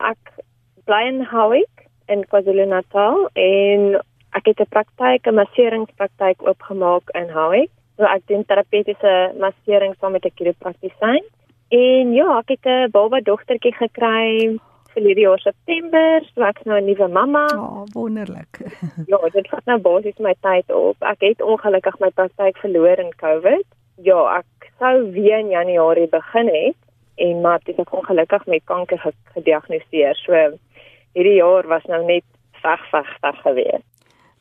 Ek 0.00 0.44
bly 0.84 1.02
in 1.08 1.24
Howick 1.24 1.88
in 2.08 2.24
KwaZulu-Natal 2.28 3.30
en 3.32 3.80
ek 4.32 4.44
het 4.44 4.60
'n 4.60 4.68
praktyk, 4.68 5.26
'n 5.26 5.34
masseringspraktyk 5.34 6.42
oopgemaak 6.42 7.08
in 7.14 7.30
Howick. 7.30 7.70
So 7.96 8.04
ek 8.04 8.26
doen 8.26 8.44
terapeutiese 8.44 9.32
massering 9.40 9.94
saam 10.00 10.12
met 10.12 10.24
'n 10.24 10.36
chiropraktisyn. 10.36 11.24
En 11.68 12.12
ja, 12.12 12.38
ek 12.38 12.48
het 12.48 12.66
'n 12.66 12.90
baba 12.90 13.20
dogtertjie 13.20 13.72
gekry 13.72 14.58
verlede 14.96 15.26
jaar 15.26 15.42
September, 15.44 16.24
so 16.32 16.44
ek's 16.48 16.64
nou 16.64 16.78
'n 16.80 16.88
nuwe 16.88 17.08
mamma. 17.08 17.44
Ja, 17.52 17.60
oh, 17.60 17.84
wonderlik. 17.92 18.60
ja, 19.12 19.18
dit 19.32 19.48
vat 19.52 19.64
nou 19.70 19.78
basies 19.88 20.18
my 20.18 20.34
tyd 20.40 20.72
op. 20.72 20.96
Ek 21.12 21.20
het 21.20 21.42
ongelukkig 21.42 21.98
my 22.00 22.10
praktyk 22.10 22.56
verloor 22.64 22.98
in 23.04 23.12
COVID. 23.20 23.66
Ja, 24.08 24.20
ek 24.40 24.70
sou 24.78 25.10
weer 25.12 25.38
in 25.38 25.52
Januarie 25.52 26.08
begin 26.08 26.48
het 26.52 26.80
en 27.16 27.40
maar 27.40 27.60
dit 27.64 27.78
is 27.78 27.90
ongelukkig 27.90 28.46
met 28.46 28.64
kanker 28.64 29.12
gediagnoseer. 29.34 30.16
So 30.24 30.32
hierdie 31.16 31.38
jaar 31.40 31.68
was 31.68 31.84
nou 31.88 32.04
net 32.04 32.24
veg 32.62 32.82
veg 32.90 33.12
veg 33.20 33.38
gewees. 33.44 33.84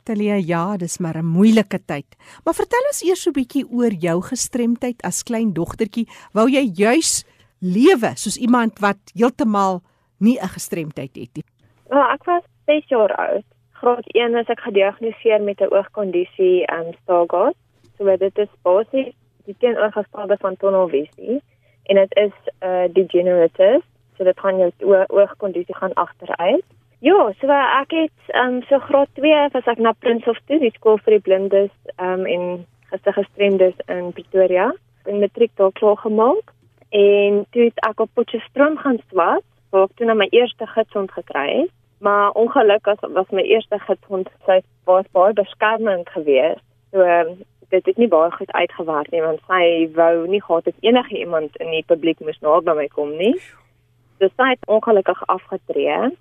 Talia, 0.05 0.35
ja, 0.35 0.77
dis 0.77 0.99
maar 0.99 1.17
'n 1.17 1.25
moeilike 1.25 1.79
tyd. 1.85 2.05
Maar 2.43 2.53
vertel 2.53 2.83
ons 2.91 3.03
eers 3.03 3.21
so 3.21 3.29
'n 3.29 3.39
bietjie 3.39 3.65
oor 3.71 3.93
jou 3.93 4.21
gestremdheid 4.21 5.01
as 5.01 5.23
klein 5.23 5.53
dogtertjie. 5.53 6.07
Wou 6.33 6.47
jy 6.49 6.69
juis 6.73 7.25
lewe 7.59 8.11
soos 8.15 8.37
iemand 8.37 8.79
wat 8.79 8.97
heeltemal 9.15 9.81
nie 10.17 10.37
'n 10.39 10.53
gestremdheid 10.57 11.15
het 11.15 11.29
nie. 11.33 11.43
Wel, 11.87 12.09
ek 12.09 12.23
was 12.23 12.43
6 12.65 12.87
jaar 12.87 13.15
oud. 13.15 13.43
Graad 13.71 14.07
1 14.13 14.35
is 14.35 14.47
ek 14.47 14.59
gediagnoseer 14.59 15.41
met 15.41 15.59
'n 15.59 15.73
oogkondisie, 15.73 16.65
ehm 16.65 16.87
um, 16.87 16.93
Stargardt. 17.03 17.57
So 17.97 18.17
dit 18.17 18.37
is 18.37 18.47
basies 18.61 19.13
die 19.45 19.55
teenoorgestelde 19.59 20.37
van 20.39 20.57
tunnelvisie 20.57 21.41
en 21.83 21.95
dit 21.95 22.15
is 22.15 22.35
'n 22.59 22.65
uh, 22.65 22.93
degenerative, 22.93 23.81
so 24.17 24.23
dit 24.23 24.39
gaan 24.39 24.57
jou 24.57 24.71
oogkondisie 25.07 25.75
gaan 25.75 25.93
agteruit. 25.93 26.63
Ja, 26.99 27.33
so 27.39 27.47
ek 27.47 27.91
het 27.91 28.19
ehm 28.27 28.53
um, 28.53 28.61
so 28.69 28.79
graad 28.79 29.07
2 29.13 29.49
was 29.51 29.65
ek 29.65 29.77
na 29.77 29.91
Prince 29.91 30.29
of 30.29 30.39
toe, 30.45 30.59
die 30.59 30.71
skool 30.73 30.97
vir 30.97 31.13
die 31.13 31.25
blindes 31.27 31.71
ehm 31.95 32.19
um, 32.19 32.25
en 32.25 32.65
gestremdes 32.89 33.75
in 33.85 34.11
Pretoria. 34.13 34.73
In 35.05 35.19
matriek 35.19 35.51
daar 35.55 35.71
klaar 35.71 35.97
gemaak 35.97 36.53
en 36.89 37.45
toe 37.51 37.63
het 37.63 37.79
ek 37.89 37.99
op 37.99 38.09
Potchefstroom 38.13 38.77
gaan 38.77 38.99
swat, 39.09 39.43
waar 39.75 39.89
ek 39.89 39.97
toe 39.99 40.07
na 40.07 40.15
my 40.15 40.27
eerste 40.31 40.67
gidsond 40.75 41.11
gekry 41.11 41.49
het. 41.61 41.73
Maar 42.05 42.31
ongelukkig 42.39 42.99
was 43.17 43.29
my 43.31 43.43
eerste 43.43 43.79
gidsond 43.87 44.29
sy 44.45 44.59
was 44.87 45.05
baie 45.15 45.33
beskermend 45.35 46.09
geweest. 46.15 46.63
So 46.91 47.03
um, 47.03 47.35
dit 47.73 47.85
het 47.89 47.97
nie 47.97 48.07
baie 48.11 48.31
goed 48.31 48.51
uitgewerk 48.51 49.11
nie 49.11 49.21
want 49.23 49.41
sy 49.49 49.87
wou 49.95 50.25
nie 50.29 50.41
gehad 50.43 50.65
het 50.69 50.75
enige 50.85 51.17
iemand 51.19 51.55
in 51.63 51.71
die 51.73 51.83
publiek 51.87 52.19
moes 52.23 52.39
naby 52.45 52.75
my 52.77 52.87
kom 52.93 53.15
nie. 53.19 53.33
So 54.19 54.29
sy 54.35 54.51
het 54.53 54.67
ongelukkig 54.71 55.23
afgetree. 55.33 56.11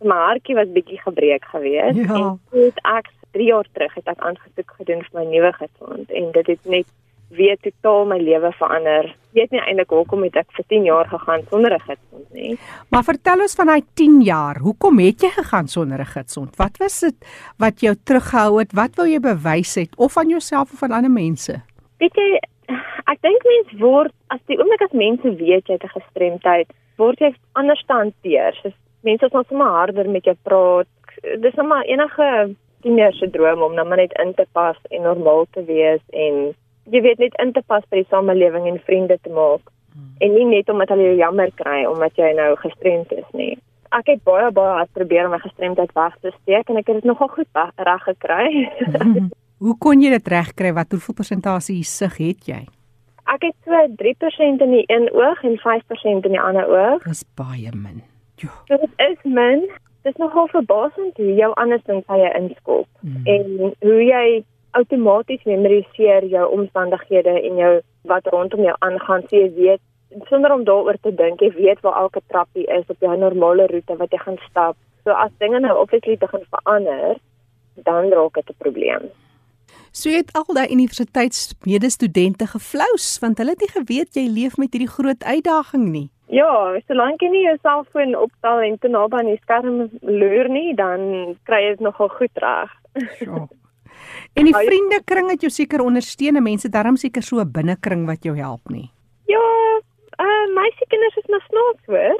My 0.00 0.16
hartjie 0.30 0.56
was 0.56 0.70
bietjie 0.72 1.00
gebreek 1.02 1.44
geweest 1.52 1.98
Ja. 2.00 2.14
en 2.16 2.40
toe 2.50 2.64
het 2.70 2.80
ek 2.88 3.10
3 3.36 3.46
jaar 3.46 3.66
terug 3.72 3.94
het 3.94 4.08
ek 4.08 4.24
aangesoek 4.26 4.72
gedoen 4.78 5.04
vir 5.06 5.20
my 5.20 5.26
nuwe 5.28 5.52
gesond 5.58 6.10
en 6.10 6.32
dit 6.32 6.46
het 6.46 6.64
net 6.64 6.86
weer 7.30 7.56
totaal 7.62 8.06
my 8.10 8.18
lewe 8.18 8.50
verander. 8.58 9.10
Ek 9.30 9.38
weet 9.38 9.52
nie 9.54 9.60
eintlik 9.62 9.92
hoekom 9.94 10.24
het 10.26 10.36
ek 10.42 10.50
vir 10.56 10.66
10 10.72 10.86
jaar 10.88 11.08
gegaan 11.10 11.44
sonder 11.50 11.74
'n 11.74 11.80
gesond 11.80 12.26
nie. 12.34 12.58
Maar 12.90 13.04
vertel 13.04 13.40
ons 13.40 13.54
van 13.54 13.66
daai 13.66 13.82
10 13.94 14.20
jaar. 14.22 14.58
Hoekom 14.58 14.98
het 14.98 15.22
jy 15.22 15.30
gegaan 15.30 15.68
sonder 15.68 16.00
'n 16.00 16.12
gidsond? 16.14 16.56
Wat 16.56 16.76
was 16.78 17.00
dit 17.00 17.16
wat 17.58 17.80
jou 17.80 17.94
teruggehou 17.94 18.58
het? 18.58 18.72
Wat 18.72 18.96
wou 18.96 19.08
jy 19.08 19.20
bewys 19.20 19.74
het 19.74 19.96
of 19.96 20.16
aan 20.16 20.28
jouself 20.28 20.72
of 20.72 20.82
aan 20.82 20.92
ander 20.92 21.10
mense? 21.10 21.62
Weet 21.98 22.14
jy, 22.14 22.40
ek 23.06 23.18
dink 23.22 23.42
mens 23.44 23.80
word 23.80 24.12
as 24.28 24.40
die 24.46 24.58
oomblik 24.58 24.82
as 24.82 24.92
mense 24.92 25.36
weet 25.36 25.66
jy 25.66 25.74
het 25.74 25.84
'n 25.84 25.98
gestremdheid, 26.00 26.68
word 26.96 27.18
jy 27.18 27.34
anders 27.52 27.82
te 27.86 27.92
hanteer. 27.92 28.54
So 28.62 28.70
mense 29.02 29.28
sal 29.30 29.44
sommer 29.48 29.66
harder 29.66 30.08
met 30.08 30.24
jou 30.24 30.36
praat. 30.42 30.86
Dis 31.40 31.54
nou 31.54 31.66
maar 31.66 31.84
enige 31.84 32.56
tiener 32.82 33.12
se 33.12 33.30
droom 33.30 33.62
om 33.62 33.74
nou 33.74 33.86
maar 33.88 34.00
net 34.00 34.12
in 34.22 34.34
te 34.34 34.46
pas 34.52 34.76
en 34.90 35.02
normaal 35.02 35.46
te 35.52 35.64
wees 35.64 36.00
en 36.10 36.54
jy 36.90 37.00
weet 37.02 37.18
net 37.18 37.34
in 37.42 37.52
te 37.52 37.62
pas 37.66 37.84
by 37.90 37.96
die 38.02 38.08
samelewing 38.10 38.66
en 38.68 38.80
vriende 38.86 39.18
te 39.22 39.30
maak. 39.30 39.60
En 40.20 40.32
nie 40.34 40.44
net 40.46 40.68
omdat 40.68 40.88
hulle 40.88 41.02
jou 41.10 41.16
jammer 41.16 41.50
kry 41.54 41.84
omdat 41.86 42.16
jy 42.16 42.32
nou 42.36 42.54
gestremd 42.56 43.12
is 43.12 43.26
nie. 43.32 43.58
Ek 43.92 44.06
het 44.06 44.22
baie 44.24 44.50
baie 44.54 44.76
hard 44.78 44.92
probeer 44.94 45.24
om 45.26 45.32
my 45.34 45.38
gestremdheid 45.42 45.92
weg 45.94 46.14
te 46.22 46.30
steek 46.42 46.68
en 46.70 46.76
ek 46.78 46.86
het 46.86 47.00
dit 47.02 47.04
nogal 47.10 47.28
goed 47.28 47.48
reg 47.76 48.02
gekry. 48.06 48.68
Hoe 49.64 49.74
kon 49.78 50.00
jy 50.00 50.10
dit 50.14 50.28
regkry? 50.28 50.72
Wat 50.72 50.90
hoeveel 50.94 51.14
persentasie 51.14 51.82
sig 51.84 52.16
het 52.16 52.46
jy? 52.48 52.60
Ek 53.30 53.42
het 53.44 53.56
so 53.66 53.76
3% 53.98 54.62
in 54.64 54.72
die 54.72 54.84
een 54.88 55.10
oog 55.12 55.42
en 55.44 55.58
5% 55.58 56.24
in 56.24 56.32
die 56.32 56.40
ander 56.40 56.66
oog. 56.70 57.02
Dis 57.04 57.24
baie 57.36 57.70
min. 57.74 58.00
Jo. 58.40 58.48
So 58.70 58.78
dit 58.80 58.94
is 59.10 59.18
min. 59.24 59.66
Dit 60.02 60.14
is 60.14 60.20
nogal 60.22 60.48
verbasend 60.48 61.16
hoe 61.20 61.34
jou 61.36 61.50
andersins 61.60 62.06
hy 62.08 62.22
inskop 62.38 62.86
Mm. 63.02 63.22
en 63.24 63.74
hoe 63.80 64.02
jy 64.04 64.44
outomaties 64.78 65.44
memoriseer 65.44 66.24
jou 66.24 66.44
omstandighede 66.50 67.34
en 67.42 67.56
jou 67.56 67.72
wat 68.10 68.26
rondom 68.26 68.62
jou 68.64 68.76
aangaan. 68.78 69.22
So 69.28 69.36
jy 69.36 69.50
weet 69.54 69.80
sonder 70.28 70.52
om 70.52 70.64
daaroor 70.64 70.98
te 71.02 71.14
dink, 71.14 71.40
jy 71.40 71.52
weet 71.56 71.80
waar 71.86 72.02
elke 72.02 72.22
trappie 72.26 72.66
is 72.66 72.86
op 72.88 73.00
jou 73.00 73.16
normale 73.16 73.66
roete 73.70 73.96
wat 73.96 74.12
jy 74.12 74.18
gaan 74.18 74.38
stap. 74.48 74.76
So 75.04 75.10
as 75.10 75.32
dinge 75.38 75.60
nou 75.60 75.76
obviously 75.78 76.16
begin 76.16 76.44
verander, 76.50 77.16
dan 77.84 78.10
raak 78.12 78.34
dit 78.34 78.50
'n 78.50 78.58
probleem. 78.58 79.10
So 79.92 80.08
jy 80.08 80.22
het 80.22 80.32
al 80.32 80.54
daai 80.54 80.70
universiteitsmedestudente 80.70 82.46
geflous 82.46 83.18
want 83.20 83.38
hulle 83.38 83.50
het 83.50 83.60
nie 83.60 83.74
geweet 83.74 84.14
jy 84.14 84.26
leef 84.28 84.56
met 84.56 84.72
hierdie 84.72 84.94
groot 84.96 85.24
uitdaging 85.24 85.88
nie. 85.90 86.10
Ja, 86.30 86.78
solank 86.86 87.20
jy 87.20 87.28
nie 87.28 87.42
jou 87.42 87.56
selfoon 87.62 88.14
opstel 88.14 88.60
en 88.62 88.78
te 88.78 88.88
naby 88.88 89.16
aan 89.18 89.32
die 89.32 89.40
skerm 89.42 89.90
loer 90.00 90.48
nie, 90.48 90.74
dan 90.78 91.34
kry 91.42 91.64
jy 91.64 91.70
dit 91.74 91.80
nogal 91.80 92.08
goed 92.08 92.30
reg. 92.34 92.70
Ja. 93.18 93.48
En 94.34 94.44
die 94.44 94.54
vriendekring 94.54 95.30
het 95.30 95.40
jou 95.40 95.50
seker 95.50 95.80
ondersteun. 95.80 96.36
en 96.36 96.42
Mense 96.42 96.68
darm 96.68 96.96
seker 96.96 97.22
so 97.22 97.40
'n 97.40 97.50
binnekring 97.52 98.06
wat 98.06 98.22
jou 98.24 98.36
help 98.36 98.68
nie. 98.68 98.90
Ja, 99.26 99.80
uh 100.20 100.54
meisiekinders 100.54 101.16
is 101.16 101.26
maar 101.28 101.44
snaaks 101.48 101.84
hoor. 101.86 102.18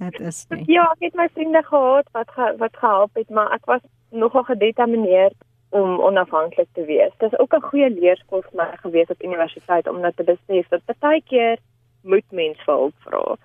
Dit 0.10 0.20
is 0.20 0.46
nie. 0.50 0.64
ja, 0.66 0.84
ek 0.92 0.98
het 1.00 1.14
my 1.14 1.28
vriende 1.32 1.62
gehad 1.62 2.06
wat 2.12 2.30
ge, 2.30 2.54
wat 2.58 2.76
gehelp 2.76 3.14
het, 3.14 3.30
maar 3.30 3.52
ek 3.52 3.64
was 3.64 3.80
nogal 4.10 4.42
gedetermineerd 4.42 5.34
om 5.70 6.00
onafhanklik 6.00 6.68
te 6.72 6.84
wees. 6.84 7.12
Dit 7.18 7.32
is 7.32 7.38
ook 7.38 7.54
'n 7.54 7.62
goeie 7.62 7.90
leerskool 7.90 8.42
vir 8.42 8.56
my 8.56 8.76
gewees 8.76 9.08
op 9.08 9.22
universiteit 9.22 9.88
om 9.88 10.00
net 10.00 10.16
te 10.16 10.24
besef 10.24 10.68
dat 10.68 10.98
baie 10.98 11.22
keer 11.22 11.58
moet 12.02 12.24
mens 12.30 12.58
vir 12.64 12.74
hulp 12.74 12.94
vra. 12.98 13.36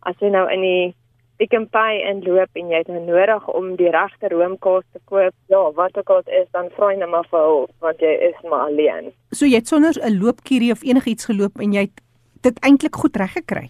As 0.00 0.14
jy 0.18 0.28
nou 0.28 0.50
in 0.52 0.60
die 0.60 0.94
Pick 1.36 1.52
n 1.52 1.66
Pay 1.68 2.00
inloop 2.10 2.56
en 2.56 2.70
jy 2.72 2.78
het 2.80 2.88
nou 2.88 3.02
nodig 3.04 3.48
om 3.48 3.74
die 3.76 3.90
regte 3.92 4.30
roomkaas 4.32 4.84
te 4.92 5.00
koop, 5.04 5.34
ja, 5.52 5.62
wat 5.76 5.98
ook 5.98 6.10
al 6.10 6.22
dit 6.24 6.34
is, 6.42 6.48
dan 6.56 6.70
vra 6.76 6.92
jy 6.92 6.98
net 7.02 7.12
maar 7.12 7.28
vir 7.30 7.44
hulp 7.44 7.70
want 7.84 8.00
jy 8.00 8.14
is 8.30 8.38
maar 8.48 8.70
alleen. 8.70 9.12
So 9.36 9.44
jy 9.44 9.60
het 9.60 9.68
sonder 9.68 9.92
'n 10.00 10.18
loopkierie 10.22 10.72
of 10.72 10.82
enigiets 10.82 11.28
geloop 11.28 11.60
en 11.60 11.72
jy 11.72 11.80
het 11.88 12.00
dit 12.40 12.56
eintlik 12.60 12.94
goed 12.94 13.16
reggekry. 13.16 13.68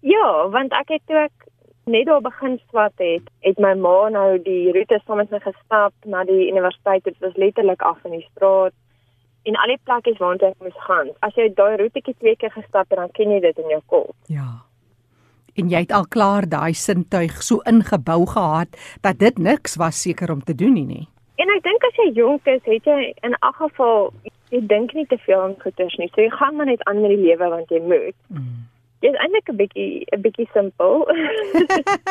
Ja, 0.00 0.48
want 0.48 0.72
ek 0.72 0.88
het 0.88 1.02
toe 1.06 1.16
ek 1.16 1.48
net 1.88 2.06
daar 2.06 2.20
begin 2.20 2.60
swat 2.68 2.92
het, 2.96 3.24
het 3.40 3.58
my 3.58 3.74
ma 3.74 4.08
nou 4.08 4.42
die 4.42 4.72
roete 4.72 5.00
saam 5.04 5.16
met 5.16 5.30
my 5.30 5.40
gestap 5.40 5.92
na 6.04 6.24
die 6.24 6.48
universiteit. 6.50 7.04
Dit 7.04 7.18
was 7.24 7.36
letterlik 7.36 7.82
af 7.82 8.04
in 8.04 8.18
die 8.18 8.26
straat 8.30 8.72
en 9.48 9.56
al 9.56 9.72
die 9.72 9.80
plekkies 9.84 10.20
waartoe 10.20 10.48
ek 10.48 10.64
moes 10.64 10.80
gaan. 10.86 11.12
As 11.24 11.34
jy 11.34 11.48
daai 11.56 11.76
roetjie 11.80 12.14
twee 12.14 12.36
keer 12.36 12.52
gestap 12.52 12.90
het, 12.90 12.98
dan 12.98 13.12
ken 13.16 13.30
jy 13.30 13.40
dit 13.40 13.58
in 13.58 13.72
jou 13.72 13.80
kop. 13.86 14.14
Ja. 14.26 14.67
En 15.58 15.70
jy 15.72 15.82
het 15.82 15.92
al 15.92 16.06
klaar 16.06 16.46
daai 16.46 16.72
sintuig 16.78 17.42
so 17.42 17.58
ingebou 17.66 18.26
gehad 18.30 18.76
dat 19.02 19.18
dit 19.18 19.38
niks 19.38 19.76
was 19.76 20.00
seker 20.02 20.30
om 20.30 20.44
te 20.44 20.54
doen 20.54 20.76
nie, 20.78 20.86
nê. 20.86 21.00
En 21.42 21.50
ek 21.54 21.64
dink 21.66 21.86
as 21.86 21.98
jy 21.98 22.08
jonk 22.14 22.46
is, 22.50 22.62
het 22.66 22.86
jy 22.86 23.12
in 23.26 23.34
elk 23.40 23.58
geval 23.62 24.12
jy 24.54 24.62
dink 24.70 24.94
nie 24.94 25.06
te 25.10 25.18
veel 25.26 25.40
aan 25.40 25.56
goeders 25.62 25.96
nie. 25.98 26.08
So 26.14 26.22
jy 26.22 26.30
gaan 26.34 26.56
maar 26.56 26.70
net 26.70 26.82
aan 26.86 27.02
met 27.02 27.14
die 27.14 27.22
lewe 27.26 27.50
want 27.52 27.70
jy 27.74 27.82
moet. 27.84 28.16
Mm. 28.30 28.66
Dit 28.98 29.14
is 29.14 29.18
eintlik 29.22 29.46
'n 29.52 29.56
bietjie 29.56 30.04
'n 30.10 30.20
bietjie 30.20 30.48
simpel. 30.52 31.06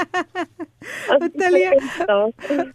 Vertel 1.22 1.56
jy-. 1.60 1.80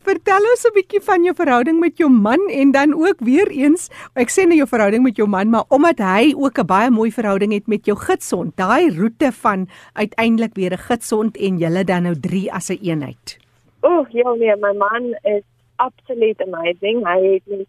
Vertel 0.09 0.49
ons 0.53 0.65
'n 0.69 0.75
bietjie 0.77 1.01
van 1.01 1.25
jou 1.25 1.35
verhouding 1.35 1.81
met 1.81 1.97
jou 1.97 2.11
man 2.11 2.43
en 2.53 2.73
dan 2.77 2.93
ook 2.93 3.25
weer 3.25 3.49
eens, 3.49 3.89
ek 4.15 4.29
sê 4.29 4.45
nou 4.45 4.57
jou 4.57 4.69
verhouding 4.69 5.03
met 5.03 5.17
jou 5.17 5.29
man, 5.29 5.49
maar 5.49 5.65
omdat 5.69 5.99
hy 5.99 6.35
ook 6.37 6.61
'n 6.61 6.67
baie 6.67 6.91
mooi 6.91 7.11
verhouding 7.13 7.53
het 7.53 7.67
met 7.67 7.87
jou 7.89 7.97
gidsond, 7.97 8.57
daai 8.57 8.93
roete 8.93 9.33
van 9.33 9.69
uiteindelik 9.93 10.55
weer 10.55 10.73
'n 10.73 10.85
gidsond 10.89 11.37
en 11.37 11.59
julle 11.59 11.85
dan 11.85 12.03
nou 12.03 12.15
3 12.21 12.53
as 12.53 12.69
'n 12.69 12.79
eenheid. 12.83 13.39
Oeh, 13.83 14.07
ja 14.11 14.35
nee, 14.35 14.57
my 14.57 14.73
man 14.77 15.17
is 15.23 15.43
absoluut 15.77 16.43
amazing. 16.43 17.01
Hy 17.07 17.19
het 17.33 17.43
my 17.47 17.65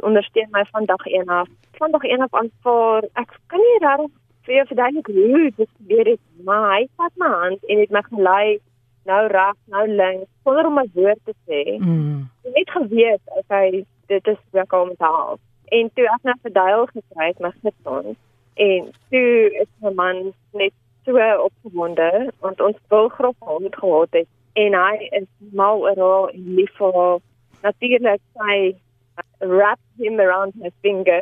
ondersteun 0.00 0.48
my 0.50 0.64
van 0.70 0.84
dag 0.84 1.06
1 1.06 1.26
af. 1.26 1.48
Van 1.72 1.90
dag 1.90 2.02
1 2.02 2.22
af 2.22 2.34
aanvaar. 2.34 3.02
Ek 3.14 3.30
kan 3.46 3.58
nie 3.58 3.78
regtig 3.78 4.10
vir 4.48 4.56
jou 4.56 4.66
verduidelik 4.70 5.10
hoe 5.12 5.52
dit 5.56 5.70
gebeur 5.76 6.06
het, 6.14 6.20
maar 6.44 6.64
hy 6.72 6.86
vat 6.96 7.20
my 7.20 7.28
hand 7.28 7.64
en 7.68 7.82
het 7.82 7.92
my 7.92 8.02
gelei 8.08 8.46
nou 9.08 9.20
reg, 9.32 9.56
nou 9.72 9.84
links, 9.88 10.28
sonder 10.44 10.66
om 10.66 10.80
'n 10.80 10.90
woord 10.94 11.20
te 11.24 11.34
sê. 11.46 11.62
Mm. 11.78 12.28
Ek 12.44 12.56
het 12.56 12.70
geweet 12.70 13.20
okay, 13.40 13.84
dit 14.06 14.26
is 14.26 14.40
wat 14.52 14.68
kom 14.68 14.88
te 14.96 15.04
help. 15.04 15.40
En 15.64 15.90
toe 15.94 16.04
ek 16.04 16.22
nou 16.22 16.36
verduil 16.42 16.86
gekry 16.86 17.26
het 17.26 17.40
my 17.40 17.52
gesond 17.62 18.16
en 18.54 18.90
toe 19.10 19.50
is 19.62 19.70
my 19.80 19.92
man 19.92 20.32
net 20.52 20.72
so 21.04 21.18
opgewonde 21.46 22.32
want 22.40 22.60
ons 22.60 22.76
wil 22.88 23.08
graag 23.08 23.38
hom 23.38 23.66
gehad 23.70 24.12
het 24.12 24.28
en 24.52 24.74
hy 24.74 25.08
is 25.20 25.28
mal 25.52 25.80
oor 25.80 26.30
en 26.32 26.54
lief 26.54 26.72
vir 26.76 26.92
haar. 26.94 27.20
Natuurlik 27.62 28.20
sy 28.34 28.76
wrap 29.40 29.80
him 29.98 30.20
around 30.20 30.54
her 30.62 30.72
finger. 30.82 31.20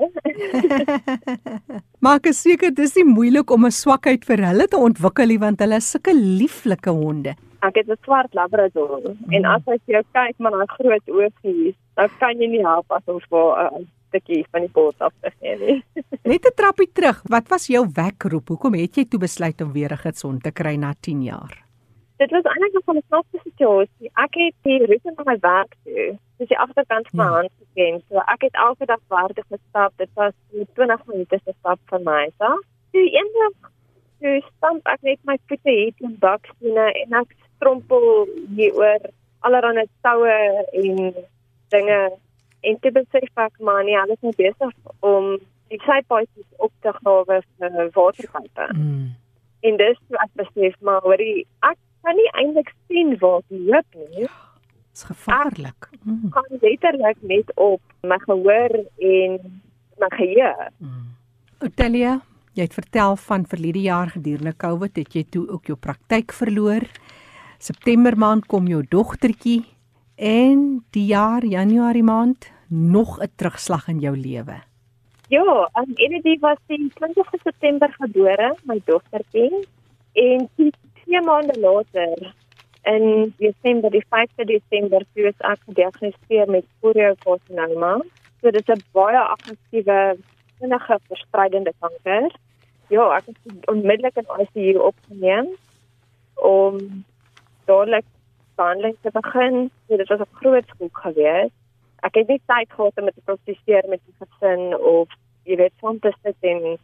maar 2.02 2.20
ek 2.20 2.30
is 2.32 2.42
seker 2.44 2.72
dis 2.74 2.94
nie 2.96 3.06
moeilik 3.08 3.50
om 3.50 3.66
'n 3.66 3.74
swakheid 3.74 4.24
vir 4.24 4.44
hulle 4.48 4.68
te 4.68 4.76
ontwikkel 4.76 5.26
nie 5.32 5.42
want 5.42 5.60
hulle 5.60 5.76
is 5.82 5.90
sulke 5.90 6.14
lieflike 6.14 6.90
honde. 6.90 7.34
Ek 7.62 7.76
het 7.76 7.88
'n 7.88 7.98
swart 8.04 8.34
labrador 8.34 9.00
mm. 9.00 9.32
en 9.32 9.44
as 9.44 9.62
hy 9.66 9.78
jou 9.86 10.02
kyk 10.12 10.38
met 10.38 10.52
daai 10.52 10.70
groot 10.78 11.06
oogies, 11.08 11.76
dan 11.96 12.08
kan 12.20 12.40
jy 12.40 12.48
nie 12.48 12.64
help 12.64 12.86
as 12.90 13.02
ons 13.06 13.24
vir 13.30 13.46
'n 13.72 13.88
stukkie 14.08 14.44
van 14.52 14.60
die 14.60 14.72
pot 14.72 14.96
af 15.00 15.12
te 15.20 15.30
gee 15.40 15.56
nie. 15.60 15.78
Net 16.30 16.46
'n 16.46 16.56
trappie 16.56 16.90
terug. 16.92 17.22
Wat 17.28 17.48
was 17.48 17.66
jou 17.66 17.86
wekroep? 17.88 18.48
Hoekom 18.48 18.74
het 18.74 18.96
jy 18.96 19.04
toe 19.04 19.20
besluit 19.20 19.60
om 19.60 19.72
weer 19.72 19.92
'n 19.92 20.04
gidsond 20.04 20.42
te 20.42 20.52
kry 20.52 20.76
na 20.76 20.94
10 21.00 21.22
jaar? 21.22 21.65
Dit 22.16 22.30
was 22.30 22.42
eintlik 22.42 22.72
nog 22.72 22.96
'n 22.96 23.02
snaakse 23.06 23.38
situasie. 23.42 24.10
Ek 24.14 24.34
het 24.34 24.54
die 24.62 24.86
roete 24.86 25.12
na 25.16 25.22
my 25.24 25.36
werk 25.40 25.72
toe, 25.84 26.18
dis 26.38 26.48
die 26.48 26.58
agterkant 26.58 27.08
van 27.08 27.18
my 27.18 27.24
Ja. 27.24 27.30
hand 27.36 27.50
geken. 27.58 28.02
So 28.08 28.16
ek 28.18 28.40
het 28.42 28.54
elke 28.54 28.84
dag 28.86 29.00
waarde 29.08 29.42
gestap. 29.50 29.92
Dit 29.96 30.08
was 30.14 30.32
so 30.50 30.64
20 30.74 31.06
minute 31.06 31.40
se 31.44 31.52
stap 31.58 31.78
van 31.86 32.02
my 32.02 32.30
af. 32.36 32.60
Toe 32.92 33.10
eendag 33.10 33.70
toe 34.20 34.42
stamp 34.56 34.86
ek 34.86 35.02
net 35.02 35.18
my 35.24 35.36
voete 35.46 35.70
hier 35.70 35.92
teen 35.98 36.16
bakstene 36.18 36.92
en 36.92 37.12
ek 37.12 37.34
strompel 37.56 38.26
hier 38.56 38.74
oor 38.74 39.00
allerlei 39.40 39.86
toue 40.02 40.64
en 40.72 41.14
dinge 41.68 42.12
en 42.62 42.78
toe 42.80 42.90
besef 42.92 43.36
ek 43.36 43.52
maar 43.60 43.84
nee, 43.84 43.98
alles 43.98 44.16
is 44.22 44.36
besig 44.36 44.72
om 45.00 45.38
die 45.68 45.80
sypaadjies 45.82 46.50
op 46.56 46.72
te 46.80 46.92
grawe 46.92 47.42
vir 47.58 47.90
waterpype. 47.92 48.66
Mm. 48.72 49.14
En 49.60 49.76
dis 49.76 49.98
toe 50.08 50.18
ek 50.18 50.32
besef 50.34 50.80
maar 50.80 51.00
hoorie 51.00 51.46
ek 51.60 51.78
kan 52.06 52.18
nie 52.18 52.28
eintlik 52.38 52.70
sien 52.86 53.16
waar 53.22 53.42
die 53.50 53.62
loop 53.66 53.98
nie. 54.06 54.28
Dit's 54.94 55.06
gevaarlik. 55.10 55.90
Mm. 56.04 56.30
Kan 56.34 56.46
letterlik 56.62 57.18
net 57.26 57.50
op 57.58 57.82
my 58.06 58.18
gehoor 58.22 58.74
en 59.10 59.38
my 59.98 60.10
geheue. 60.14 60.70
Mm. 60.78 61.04
Otelia, 61.66 62.18
jy 62.54 62.68
het 62.68 62.76
vertel 62.76 63.16
van 63.26 63.46
verlede 63.50 63.82
jaar 63.84 64.12
gedurende 64.14 64.54
COVID 64.56 65.02
het 65.02 65.16
jy 65.18 65.24
toe 65.34 65.46
ook 65.48 65.72
jou 65.72 65.78
praktyk 65.78 66.34
verloor. 66.36 66.86
September 67.58 68.16
maand 68.16 68.46
kom 68.46 68.68
jou 68.70 68.84
dogtertjie 68.88 69.64
en 70.16 70.84
die 70.94 71.08
jaar 71.10 71.44
Januarie 71.44 72.04
maand 72.06 72.50
nog 72.68 73.18
'n 73.20 73.32
terugslag 73.36 73.88
in 73.88 74.00
jou 74.00 74.16
lewe. 74.16 74.62
Ja, 75.28 75.70
en 75.72 75.90
Enedy 75.94 76.38
was 76.38 76.58
die 76.66 76.90
20 76.94 77.30
September 77.42 77.90
gebore, 77.98 78.54
my 78.62 78.80
dogtertjie, 78.84 79.66
en 80.12 80.48
twee 81.06 81.22
maande 81.22 81.60
later 81.60 82.34
in 82.82 83.34
Desember, 83.38 83.90
die 83.90 84.04
5de 84.14 84.44
Desember, 84.44 85.02
toe 85.14 85.26
is 85.30 85.38
ek 85.50 85.62
gediagnoseer 85.66 86.50
met 86.50 86.66
choriocarcinoma. 86.80 87.96
So 88.40 88.50
dit 88.50 88.68
is 88.68 88.74
'n 88.74 88.82
baie 88.92 89.18
aggressiewe, 89.18 90.16
vinnige 90.58 90.98
verspreidende 91.08 91.72
kanker. 91.80 92.30
Ja, 92.88 93.16
ek 93.16 93.26
is 93.26 93.36
onmiddellik 93.66 94.16
in 94.16 94.28
ICU 94.42 94.78
opgeneem 94.78 95.48
om 96.34 97.04
dadelik 97.64 98.04
behandeling 98.54 98.96
te 99.02 99.10
begin. 99.10 99.70
So 99.88 99.96
dit 99.96 100.08
was 100.08 100.20
'n 100.20 100.36
groot 100.40 100.66
skok 100.68 100.98
geweest. 100.98 101.54
Ek 102.02 102.14
het 102.14 102.28
nie 102.28 102.40
tyd 102.46 102.70
gehad 102.70 102.98
om 103.00 103.10
te 103.10 103.22
prosesseer 103.24 103.84
met 103.88 104.00
die 104.06 104.14
gesin 104.18 104.78
of 104.78 105.08
jy 105.42 105.56
weet 105.56 105.72
van 105.80 105.98
te 105.98 106.12
sit 106.22 106.36
en 106.40 106.78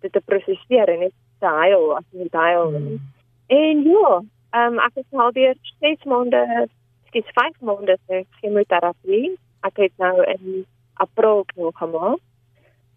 dit 0.00 0.12
te 0.12 0.20
prosesseer 0.20 0.88
en 0.88 0.98
net 0.98 1.12
te 1.38 1.46
huil 1.46 1.96
as 1.96 2.04
jy 2.10 2.28
huil. 2.30 2.70
Hmm. 2.70 3.15
En 3.46 3.82
ja, 3.82 4.22
ehm 4.50 4.72
um, 4.72 4.78
ek 4.78 4.94
het 4.94 5.20
al 5.24 5.32
deur 5.32 5.56
6 5.80 6.04
maande, 6.04 6.68
skielik 7.06 7.30
5 7.32 7.60
maande 7.60 7.98
se 8.06 8.24
chemoterapie. 8.40 9.36
Ek 9.60 9.76
het 9.76 9.92
nou 9.96 10.24
in 10.24 10.66
April 10.94 11.44
nog 11.54 11.78
gemaak. 11.78 12.20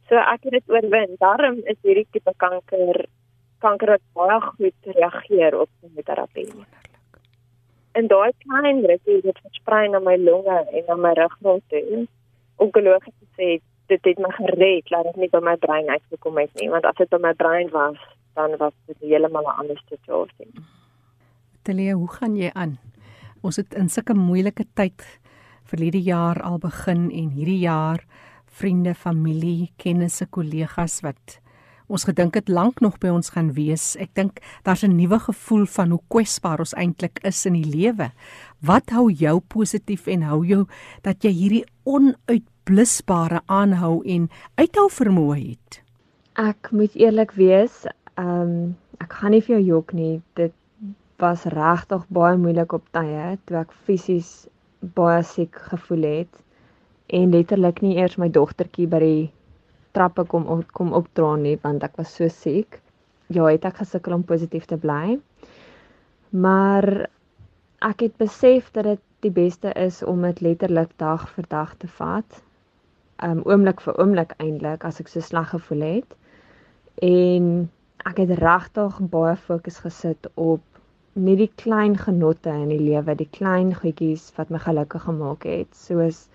So 0.09 0.15
ek 0.15 0.43
het 0.43 0.51
dit 0.51 0.69
oorwin. 0.69 1.15
Daarom 1.17 1.61
is 1.63 1.77
hierdie 1.81 2.07
tipe 2.11 2.33
kanker 2.37 3.05
kanker 3.59 3.97
wat 3.97 4.05
baie 4.13 4.41
goed 4.41 4.93
reageer 4.95 5.59
op 5.59 5.69
chemoterapie 5.81 6.65
en 7.99 8.07
daai 8.07 8.31
klein 8.45 8.85
rukkie 8.85 9.19
het 9.23 9.39
versprei 9.43 9.87
na 9.89 9.99
my 9.99 10.15
longe 10.17 10.57
en 10.77 10.83
na 10.87 10.95
my 10.95 11.13
ruggraat 11.17 11.65
toe. 11.73 12.05
Onkologies 12.63 13.29
sê 13.39 13.57
dit 13.91 14.09
het 14.09 14.21
my 14.21 14.31
gered 14.37 14.91
dat 14.93 15.09
dit 15.09 15.19
nie 15.23 15.31
by 15.33 15.41
my 15.43 15.55
brein 15.65 15.89
uitgekom 15.89 16.37
het 16.37 16.53
nie, 16.61 16.69
want 16.69 16.85
as 16.85 16.99
dit 16.99 17.09
by 17.09 17.19
my 17.23 17.33
brein 17.33 17.71
was, 17.73 17.97
dan 18.33 18.57
was 18.57 18.73
dit 18.85 18.97
heeltemal 18.99 19.43
'n 19.43 19.59
ander 19.59 19.81
situasie. 19.89 20.51
Telia, 21.61 21.93
hoe 21.93 22.11
gaan 22.11 22.35
jy 22.35 22.49
aan? 22.53 22.79
Ons 23.41 23.55
het 23.55 23.73
in 23.73 23.89
sulke 23.89 24.13
moeilike 24.13 24.65
tyd 24.73 25.19
verlede 25.63 26.01
jaar 26.01 26.41
al 26.41 26.57
begin 26.57 27.11
en 27.11 27.29
hierdie 27.29 27.59
jaar 27.59 28.05
vriende, 28.45 28.95
familie, 28.95 29.71
kennisse, 29.77 30.25
kollegas 30.25 30.99
wat 31.05 31.39
ons 31.89 32.05
gedink 32.05 32.35
het 32.37 32.49
lank 32.49 32.83
nog 32.85 32.99
by 33.01 33.09
ons 33.13 33.31
gaan 33.33 33.53
wees. 33.57 33.95
Ek 33.97 34.13
dink 34.13 34.39
daar's 34.63 34.83
'n 34.83 34.95
nuwe 34.95 35.19
gevoel 35.19 35.65
van 35.65 35.89
hoe 35.89 36.01
kwesbaar 36.07 36.59
ons 36.59 36.73
eintlik 36.73 37.19
is 37.23 37.45
in 37.45 37.53
die 37.53 37.65
lewe. 37.65 38.11
Wat 38.61 38.89
hou 38.89 39.11
jou 39.11 39.39
positief 39.39 40.07
en 40.07 40.21
hou 40.21 40.45
jou 40.45 40.67
dat 41.01 41.23
jy 41.23 41.31
hierdie 41.31 41.65
onuitblusbare 41.83 43.41
aanhou 43.45 44.03
en 44.05 44.29
uithou 44.55 44.89
vermoë 44.89 45.49
het? 45.49 45.81
Ek 46.35 46.71
moet 46.71 46.95
eerlik 46.95 47.31
wees, 47.31 47.85
ehm 48.19 48.41
um, 48.41 48.77
ek 48.99 49.13
gaan 49.15 49.31
nie 49.31 49.41
vir 49.41 49.55
jou 49.55 49.63
jok 49.65 49.93
nie. 49.95 50.21
Dit 50.35 50.53
was 51.19 51.45
regtig 51.51 52.05
baie 52.15 52.37
moeilik 52.37 52.73
op 52.75 52.85
tye 52.95 53.37
toe 53.45 53.59
ek 53.61 53.75
fisies 53.87 54.47
baie 54.95 55.23
siek 55.23 55.55
gevoel 55.71 56.05
het 56.07 56.41
en 57.19 57.31
letterlik 57.35 57.81
nie 57.83 57.97
eers 57.97 58.17
my 58.21 58.29
dogtertjie 58.31 58.87
by 58.87 58.99
die 59.03 59.23
trappe 59.97 60.25
kom 60.29 60.45
op, 60.47 60.67
kom 60.77 60.93
opdra 60.93 61.33
nie 61.41 61.57
want 61.63 61.83
ek 61.83 61.97
was 61.99 62.13
so 62.15 62.27
siek. 62.29 62.79
Ja, 63.29 63.45
het 63.49 63.65
ek 63.65 63.81
gesukkel 63.83 64.15
om 64.15 64.25
positief 64.25 64.65
te 64.69 64.77
bly. 64.77 65.17
Maar 66.31 67.09
ek 67.85 68.05
het 68.05 68.15
besef 68.21 68.71
dat 68.73 68.87
dit 68.87 69.03
die 69.25 69.33
beste 69.33 69.73
is 69.75 70.03
om 70.03 70.23
dit 70.23 70.41
letterlik 70.45 70.93
dag 71.01 71.27
vir 71.35 71.49
dag 71.49 71.75
te 71.81 71.89
vat. 71.99 72.39
Um 73.25 73.41
oomblik 73.45 73.81
vir 73.83 73.99
oomblik 73.99 74.33
eintlik 74.39 74.85
as 74.87 75.01
ek 75.03 75.11
so 75.11 75.25
sleg 75.25 75.51
gevoel 75.51 75.85
het. 75.87 76.15
En 77.03 77.69
ek 78.05 78.17
het 78.23 78.31
regtig 78.39 78.99
baie 79.11 79.35
fokus 79.35 79.79
gesit 79.83 80.27
op 80.35 80.61
nie 81.13 81.35
die 81.35 81.51
klein 81.61 81.97
genotte 81.97 82.49
in 82.49 82.69
die 82.71 82.79
lewe, 82.79 83.15
die 83.15 83.29
klein 83.37 83.73
goedjies 83.75 84.29
wat 84.37 84.49
my 84.53 84.59
gelukkig 84.63 85.03
gemaak 85.03 85.43
het, 85.49 85.71
soos 85.75 86.27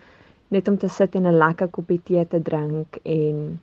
net 0.53 0.69
om 0.69 0.77
te 0.79 0.89
sit 0.89 1.15
en 1.15 1.27
'n 1.27 1.39
lekker 1.39 1.69
koppie 1.69 2.01
tee 2.05 2.25
te 2.27 2.41
drink 2.43 2.99
en 3.05 3.61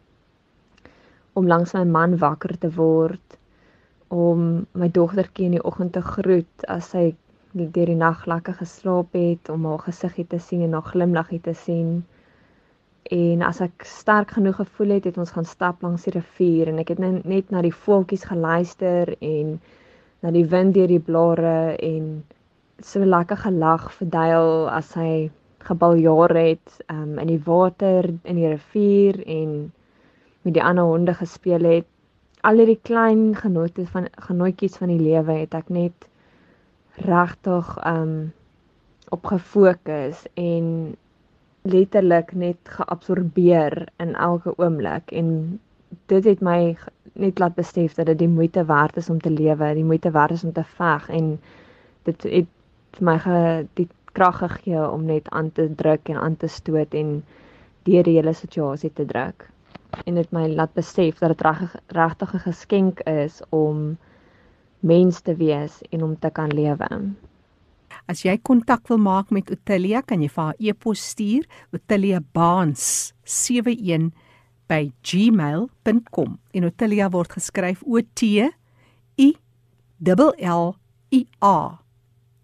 om 1.34 1.48
langs 1.48 1.74
my 1.74 1.84
man 1.84 2.18
wakker 2.18 2.58
te 2.58 2.72
word 2.76 3.38
om 4.08 4.66
my 4.74 4.90
dogtertjie 4.92 5.46
in 5.46 5.58
die 5.58 5.64
oggend 5.64 5.94
te 5.94 6.02
groet 6.02 6.66
as 6.68 6.90
sy 6.96 7.16
deur 7.52 7.86
die 7.92 7.96
nag 7.96 8.26
lekker 8.26 8.58
geslaap 8.64 9.14
het 9.14 9.50
om 9.50 9.66
haar 9.66 9.84
gesiggie 9.86 10.28
te 10.28 10.40
sien 10.40 10.62
en 10.62 10.74
haar 10.74 10.90
glimlaggie 10.94 11.42
te 11.42 11.54
sien 11.54 12.04
en 13.04 13.42
as 13.42 13.62
ek 13.62 13.86
sterk 13.88 14.36
genoeg 14.38 14.60
gevoel 14.62 14.96
het 14.98 15.08
het 15.10 15.18
ons 15.18 15.34
gaan 15.36 15.46
stap 15.46 15.82
langs 15.82 16.06
die 16.08 16.14
rivier 16.16 16.70
en 16.72 16.80
ek 16.84 16.94
het 16.94 17.02
net 17.02 17.52
na 17.52 17.62
die 17.66 17.74
voeltjies 17.74 18.28
geluister 18.30 19.16
en 19.20 19.58
na 20.22 20.32
die 20.32 20.46
wind 20.46 20.76
deur 20.78 20.88
die 20.88 21.02
blare 21.02 21.76
en 21.82 22.24
so 22.86 23.06
lekker 23.06 23.38
gelag 23.38 23.90
vir 23.98 24.10
Dale 24.14 24.70
as 24.72 24.94
hy 24.98 25.30
gebaljaar 25.66 26.34
het 26.38 26.82
um, 26.90 27.18
in 27.22 27.30
die 27.30 27.42
water 27.46 28.10
in 28.10 28.38
die 28.38 28.50
rivier 28.50 29.22
en 29.26 29.72
met 30.42 30.56
die 30.56 30.64
ander 30.64 30.88
honde 30.90 31.14
gespeel 31.14 31.66
het. 31.70 31.88
Al 32.42 32.58
hierdie 32.58 32.80
klein 32.82 33.36
genote 33.38 33.86
van 33.94 34.08
genootjies 34.26 34.80
van 34.82 34.90
die 34.90 35.02
lewe 35.02 35.44
het 35.44 35.54
ek 35.58 35.70
net 35.70 36.08
regtig 37.06 37.76
um 37.86 38.32
op 39.12 39.28
gefokus 39.28 40.24
en 40.40 40.96
letterlik 41.62 42.34
net 42.34 42.58
geabsorbeer 42.64 43.88
in 43.98 44.16
elke 44.16 44.54
oomblik 44.58 45.12
en 45.12 45.60
dit 46.06 46.24
het 46.24 46.42
my 46.42 46.78
net 47.14 47.40
laat 47.40 47.56
besef 47.56 47.94
dat 47.94 48.06
dit 48.06 48.18
die 48.18 48.32
moeite 48.32 48.66
werd 48.66 48.98
is 48.98 49.10
om 49.10 49.20
te 49.20 49.30
lewe, 49.30 49.74
die 49.74 49.86
moeite 49.86 50.12
werd 50.12 50.32
is 50.32 50.44
om 50.44 50.54
te 50.54 50.64
veg 50.64 51.10
en 51.10 51.40
dit 52.04 52.24
het 52.24 53.00
my 53.00 53.18
ge, 53.20 53.66
die 53.74 53.88
krag 54.12 54.38
gegee 54.38 54.90
om 54.90 55.06
net 55.06 55.30
aan 55.30 55.52
te 55.52 55.70
druk 55.76 56.10
en 56.10 56.20
aan 56.20 56.38
te 56.38 56.48
stoot 56.48 56.94
en 56.94 57.24
deur 57.84 58.04
die 58.04 58.16
hele 58.16 58.34
situasie 58.34 58.94
te 58.94 59.06
druk. 59.06 59.48
En 60.06 60.16
dit 60.16 60.32
my 60.32 60.48
laat 60.48 60.74
besef 60.74 61.20
dat 61.20 61.38
dit 61.38 61.42
regtig 61.88 62.34
'n 62.34 62.46
geskenk 62.48 63.00
is 63.00 63.42
om 63.50 63.98
mens 64.80 65.22
te 65.22 65.36
wees 65.36 65.82
en 65.90 66.04
om 66.04 66.20
te 66.20 66.30
kan 66.30 66.48
lewe. 66.48 66.88
As 68.10 68.26
jy 68.26 68.38
kontak 68.42 68.90
wil 68.90 68.98
maak 68.98 69.32
met 69.32 69.52
Otilia, 69.52 70.02
kan 70.02 70.22
jy 70.22 70.30
vir 70.32 70.44
haar 70.44 70.56
e-pos 70.60 71.00
stuur, 71.14 71.46
otiliabaans71 71.76 74.12
by 74.72 74.92
gmail.com. 75.04 76.40
En 76.56 76.66
Otilia 76.66 77.10
word 77.12 77.32
geskryf 77.36 77.84
O 77.84 78.02
T 78.16 78.50
I 79.18 79.36
L 80.02 80.34
L 80.40 80.76
I 81.12 81.28
A. 81.42 81.78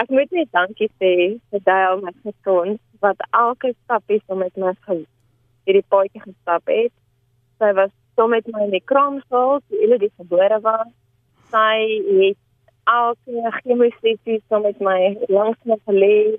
Ek 0.00 0.08
moet 0.08 0.30
net 0.32 0.48
dankie 0.56 0.88
sê 0.98 1.36
vir 1.50 1.60
daai 1.66 2.00
my 2.00 2.12
gesoon 2.24 2.78
wat 3.04 3.18
elke 3.36 3.68
stap 3.84 4.04
is 4.08 4.22
om 4.26 4.38
met 4.42 4.56
my 4.56 4.72
gaan 4.86 5.06
hierdie 5.66 5.88
paadjie 5.92 6.22
gestap 6.24 6.64
het. 6.72 6.92
Sy 7.60 7.70
was 7.76 7.92
saam 8.20 8.30
met 8.36 8.46
my 8.52 8.66
in 8.66 8.74
die 8.76 8.84
kraamsaal 8.84 9.62
toe 9.64 9.78
hulle 9.80 9.96
die 9.98 10.12
gebore 10.20 10.60
was. 10.60 10.88
Sy 11.48 11.76
het 12.20 12.38
elke 12.84 13.52
chemosessie 13.62 14.42
saam 14.48 14.66
met 14.68 14.80
my 14.84 15.16
langs 15.32 15.56
my 15.64 15.78
gelê. 15.88 16.36